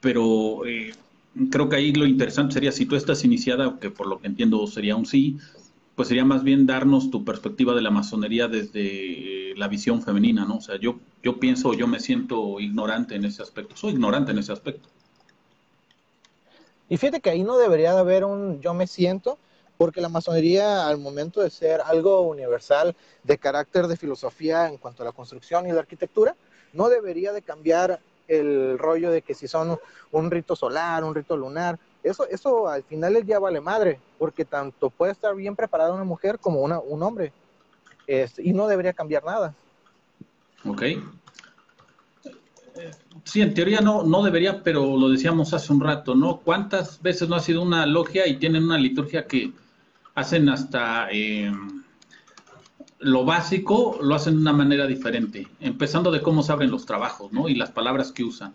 pero 0.00 0.64
eh, 0.64 0.94
creo 1.50 1.68
que 1.68 1.76
ahí 1.76 1.92
lo 1.92 2.06
interesante 2.06 2.54
sería 2.54 2.72
si 2.72 2.86
tú 2.86 2.96
estás 2.96 3.26
iniciada, 3.26 3.78
que 3.78 3.90
por 3.90 4.06
lo 4.06 4.20
que 4.20 4.28
entiendo 4.28 4.66
sería 4.68 4.96
un 4.96 5.04
sí, 5.04 5.36
pues 5.96 6.08
sería 6.08 6.24
más 6.24 6.44
bien 6.44 6.64
darnos 6.64 7.10
tu 7.10 7.26
perspectiva 7.26 7.74
de 7.74 7.82
la 7.82 7.90
masonería 7.90 8.48
desde 8.48 9.50
eh, 9.50 9.54
la 9.54 9.68
visión 9.68 10.00
femenina, 10.00 10.46
¿no? 10.46 10.56
O 10.56 10.60
sea, 10.62 10.80
yo, 10.80 10.98
yo 11.22 11.38
pienso, 11.38 11.74
yo 11.74 11.86
me 11.86 12.00
siento 12.00 12.60
ignorante 12.60 13.14
en 13.14 13.24
ese 13.24 13.42
aspecto, 13.42 13.76
soy 13.76 13.92
ignorante 13.92 14.32
en 14.32 14.38
ese 14.38 14.52
aspecto. 14.52 14.88
Y 16.88 16.96
fíjate 16.96 17.20
que 17.20 17.30
ahí 17.30 17.44
no 17.44 17.56
debería 17.56 17.92
de 17.92 18.00
haber 18.00 18.24
un 18.24 18.60
yo 18.60 18.74
me 18.74 18.86
siento, 18.86 19.38
porque 19.76 20.00
la 20.00 20.08
masonería 20.08 20.88
al 20.88 20.98
momento 20.98 21.40
de 21.40 21.50
ser 21.50 21.80
algo 21.80 22.20
universal 22.22 22.94
de 23.22 23.38
carácter 23.38 23.86
de 23.86 23.96
filosofía 23.96 24.68
en 24.68 24.76
cuanto 24.76 25.02
a 25.02 25.06
la 25.06 25.12
construcción 25.12 25.66
y 25.66 25.72
la 25.72 25.80
arquitectura, 25.80 26.36
no 26.72 26.88
debería 26.88 27.32
de 27.32 27.42
cambiar 27.42 28.00
el 28.28 28.78
rollo 28.78 29.10
de 29.10 29.22
que 29.22 29.34
si 29.34 29.48
son 29.48 29.78
un 30.12 30.30
rito 30.30 30.54
solar, 30.54 31.02
un 31.02 31.14
rito 31.14 31.36
lunar, 31.36 31.78
eso, 32.02 32.26
eso 32.28 32.68
al 32.68 32.82
final 32.82 33.16
el 33.16 33.26
día 33.26 33.38
vale 33.38 33.60
madre, 33.60 34.00
porque 34.18 34.44
tanto 34.44 34.90
puede 34.90 35.12
estar 35.12 35.34
bien 35.34 35.56
preparada 35.56 35.92
una 35.92 36.04
mujer 36.04 36.38
como 36.38 36.60
una, 36.60 36.78
un 36.78 37.02
hombre. 37.02 37.32
y 38.38 38.52
no 38.52 38.66
debería 38.66 38.92
cambiar 38.92 39.24
nada. 39.24 39.54
Ok. 40.64 40.82
Sí, 43.24 43.42
en 43.42 43.54
teoría 43.54 43.80
no, 43.80 44.02
no 44.02 44.22
debería, 44.22 44.62
pero 44.62 44.96
lo 44.96 45.08
decíamos 45.08 45.52
hace 45.52 45.72
un 45.72 45.80
rato, 45.80 46.14
¿no? 46.14 46.38
¿Cuántas 46.38 47.00
veces 47.02 47.28
no 47.28 47.36
ha 47.36 47.40
sido 47.40 47.62
una 47.62 47.86
logia 47.86 48.26
y 48.26 48.36
tienen 48.36 48.64
una 48.64 48.78
liturgia 48.78 49.26
que 49.26 49.52
hacen 50.14 50.48
hasta 50.48 51.08
eh, 51.12 51.52
lo 52.98 53.24
básico, 53.24 53.98
lo 54.02 54.14
hacen 54.14 54.34
de 54.34 54.40
una 54.40 54.52
manera 54.52 54.86
diferente, 54.86 55.46
empezando 55.60 56.10
de 56.10 56.22
cómo 56.22 56.42
se 56.42 56.52
abren 56.52 56.70
los 56.70 56.86
trabajos, 56.86 57.32
¿no? 57.32 57.48
Y 57.48 57.54
las 57.54 57.70
palabras 57.70 58.10
que 58.10 58.24
usan 58.24 58.54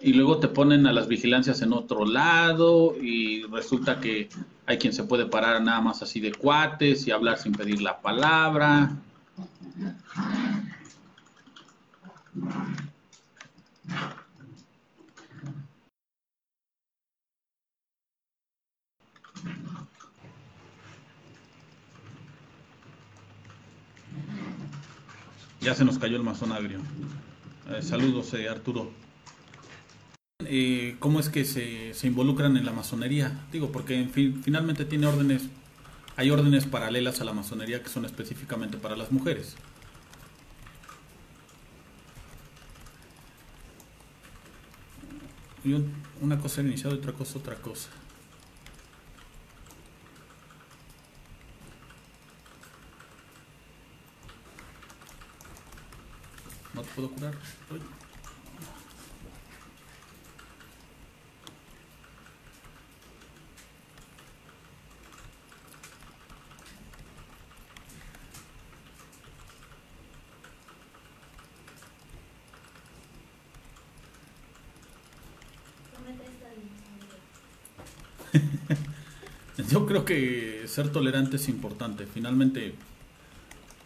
y 0.00 0.12
luego 0.12 0.38
te 0.38 0.48
ponen 0.48 0.86
a 0.86 0.92
las 0.92 1.08
vigilancias 1.08 1.62
en 1.62 1.72
otro 1.72 2.04
lado 2.04 2.94
y 3.00 3.42
resulta 3.44 4.00
que 4.00 4.28
hay 4.66 4.78
quien 4.78 4.92
se 4.92 5.04
puede 5.04 5.26
parar 5.26 5.62
nada 5.62 5.80
más 5.80 6.02
así 6.02 6.20
de 6.20 6.32
cuates 6.32 7.06
y 7.06 7.10
hablar 7.10 7.38
sin 7.38 7.52
pedir 7.52 7.82
la 7.82 8.00
palabra. 8.00 8.96
Ya 25.66 25.74
se 25.74 25.84
nos 25.84 25.98
cayó 25.98 26.14
el 26.16 26.22
mazón 26.22 26.52
agrio. 26.52 26.78
Eh, 27.68 27.82
saludos, 27.82 28.32
eh, 28.34 28.48
Arturo. 28.48 28.92
Cómo 31.00 31.18
es 31.18 31.28
que 31.28 31.44
se, 31.44 32.06
involucran 32.06 32.56
en 32.56 32.64
la 32.64 32.70
masonería. 32.70 33.44
Digo, 33.50 33.72
porque 33.72 34.08
finalmente 34.12 34.84
tiene 34.84 35.08
órdenes, 35.08 35.42
hay 36.14 36.30
órdenes 36.30 36.66
paralelas 36.66 37.20
a 37.20 37.24
la 37.24 37.32
masonería 37.32 37.82
que 37.82 37.88
son 37.88 38.04
específicamente 38.04 38.78
para 38.78 38.94
las 38.94 39.10
mujeres. 39.10 39.56
Una 46.20 46.38
cosa 46.38 46.60
iniciado 46.60 46.94
y 46.94 47.00
otra 47.00 47.12
cosa 47.12 47.40
otra 47.40 47.56
cosa. 47.56 47.88
Puedo 56.96 57.10
curar. 57.10 57.34
Yo 79.68 79.86
creo 79.86 80.04
que 80.04 80.64
ser 80.66 80.90
tolerante 80.90 81.36
es 81.36 81.48
importante. 81.48 82.06
Finalmente, 82.06 82.74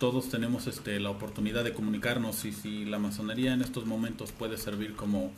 todos 0.00 0.30
tenemos 0.30 0.66
este, 0.66 0.98
la 0.98 1.10
oportunidad 1.10 1.62
de 1.62 1.74
comunicarnos 1.74 2.46
y 2.46 2.52
si 2.52 2.86
la 2.86 2.98
masonería 2.98 3.52
en 3.52 3.60
estos 3.60 3.84
momentos 3.84 4.32
puede 4.32 4.56
servir 4.56 4.96
como 4.96 5.30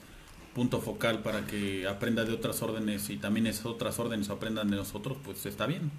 punto 0.55 0.81
focal 0.81 1.20
para 1.20 1.44
que 1.46 1.88
aprenda 1.88 2.25
de 2.25 2.33
otras 2.33 2.62
órdenes 2.62 3.11
y 3.11 3.16
también 3.16 3.48
esas 3.48 3.66
otras 3.66 3.98
órdenes 3.98 4.31
aprendan 4.31 4.70
de 4.70 4.77
nosotros, 4.77 5.18
pues 5.25 5.44
está 5.46 5.66
bien. 5.66 5.90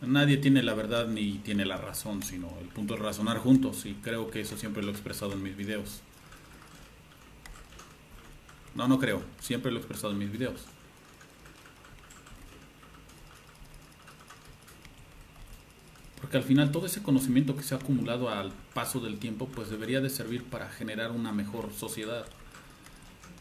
Nadie 0.00 0.38
tiene 0.38 0.62
la 0.62 0.72
verdad 0.72 1.06
ni 1.06 1.34
tiene 1.34 1.66
la 1.66 1.76
razón, 1.76 2.22
sino 2.22 2.48
el 2.62 2.68
punto 2.68 2.94
es 2.94 3.00
razonar 3.00 3.36
juntos 3.36 3.84
y 3.84 3.92
creo 3.92 4.30
que 4.30 4.40
eso 4.40 4.56
siempre 4.56 4.82
lo 4.82 4.88
he 4.88 4.92
expresado 4.92 5.34
en 5.34 5.42
mis 5.42 5.54
videos. 5.54 6.00
No, 8.74 8.88
no 8.88 8.98
creo, 8.98 9.22
siempre 9.38 9.70
lo 9.70 9.76
he 9.76 9.80
expresado 9.80 10.14
en 10.14 10.18
mis 10.18 10.32
videos. 10.32 10.64
Porque 16.28 16.36
al 16.36 16.44
final 16.44 16.70
todo 16.72 16.84
ese 16.84 17.02
conocimiento 17.02 17.56
que 17.56 17.62
se 17.62 17.74
ha 17.74 17.78
acumulado 17.78 18.28
al 18.28 18.52
paso 18.74 19.00
del 19.00 19.18
tiempo, 19.18 19.48
pues 19.48 19.70
debería 19.70 20.02
de 20.02 20.10
servir 20.10 20.44
para 20.44 20.68
generar 20.68 21.10
una 21.10 21.32
mejor 21.32 21.72
sociedad. 21.72 22.26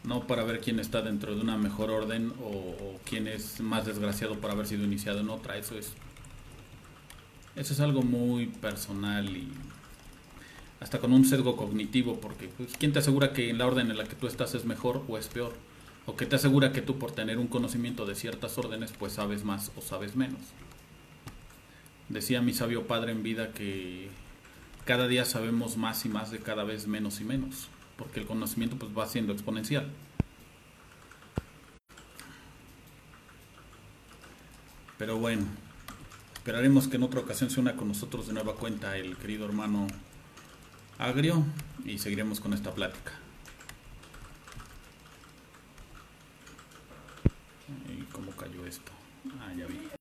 No 0.05 0.25
para 0.25 0.45
ver 0.45 0.61
quién 0.61 0.79
está 0.79 1.01
dentro 1.01 1.35
de 1.35 1.41
una 1.41 1.57
mejor 1.57 1.91
orden 1.91 2.31
o, 2.41 2.97
quién 3.03 3.27
es 3.27 3.59
más 3.59 3.85
desgraciado 3.85 4.35
por 4.39 4.51
haber 4.51 4.67
sido 4.67 4.85
iniciado 4.85 5.19
en 5.19 5.29
otra. 5.29 5.57
Eso 5.57 5.77
es, 5.77 5.91
eso 7.57 7.73
es 7.73 7.79
algo 7.81 8.03
muy 8.03 8.45
personal 8.45 9.35
y 9.35 9.49
hasta 10.79 10.99
con 10.99 11.11
un 11.11 11.25
sesgo 11.25 11.57
cognitivo, 11.57 12.21
porque 12.21 12.47
pues, 12.47 12.69
¿quién 12.79 12.93
te 12.93 12.99
asegura 12.99 13.33
que 13.33 13.49
en 13.49 13.57
la 13.57 13.67
orden 13.67 13.91
en 13.91 13.97
la 13.97 14.05
que 14.05 14.15
tú 14.15 14.27
estás 14.27 14.55
es 14.55 14.63
mejor 14.63 15.03
o 15.09 15.17
es 15.17 15.27
peor? 15.27 15.51
¿O 16.05 16.15
que 16.15 16.25
te 16.25 16.37
asegura 16.37 16.71
que 16.71 16.81
tú 16.81 16.97
por 16.97 17.11
tener 17.11 17.37
un 17.37 17.47
conocimiento 17.47 18.05
de 18.05 18.15
ciertas 18.15 18.57
órdenes 18.57 18.93
pues 18.97 19.11
sabes 19.11 19.43
más 19.43 19.73
o 19.75 19.81
sabes 19.81 20.15
menos? 20.15 20.39
Decía 22.09 22.41
mi 22.41 22.53
sabio 22.53 22.87
padre 22.87 23.11
en 23.11 23.21
vida 23.21 23.51
que 23.51 24.09
cada 24.85 25.07
día 25.07 25.25
sabemos 25.25 25.75
más 25.75 26.05
y 26.05 26.09
más 26.09 26.31
de 26.31 26.39
cada 26.39 26.63
vez 26.63 26.87
menos 26.87 27.19
y 27.19 27.25
menos, 27.25 27.67
porque 27.97 28.21
el 28.21 28.25
conocimiento 28.25 28.77
pues 28.77 28.97
va 28.97 29.05
siendo 29.07 29.33
exponencial. 29.33 29.91
Pero 34.97 35.17
bueno, 35.17 35.43
esperaremos 36.33 36.87
que 36.87 36.95
en 36.95 37.03
otra 37.03 37.19
ocasión 37.19 37.49
se 37.49 37.59
una 37.59 37.75
con 37.75 37.89
nosotros 37.89 38.27
de 38.27 38.33
nueva 38.33 38.55
cuenta 38.55 38.97
el 38.97 39.17
querido 39.17 39.45
hermano 39.45 39.87
Agrio 40.97 41.43
y 41.85 41.99
seguiremos 41.99 42.39
con 42.39 42.53
esta 42.53 42.73
plática. 42.73 43.11
¿Y 47.89 48.01
cómo 48.11 48.31
cayó 48.31 48.65
esto? 48.65 48.91
Ah, 49.41 49.53
ya 49.55 49.67
vi. 49.67 49.96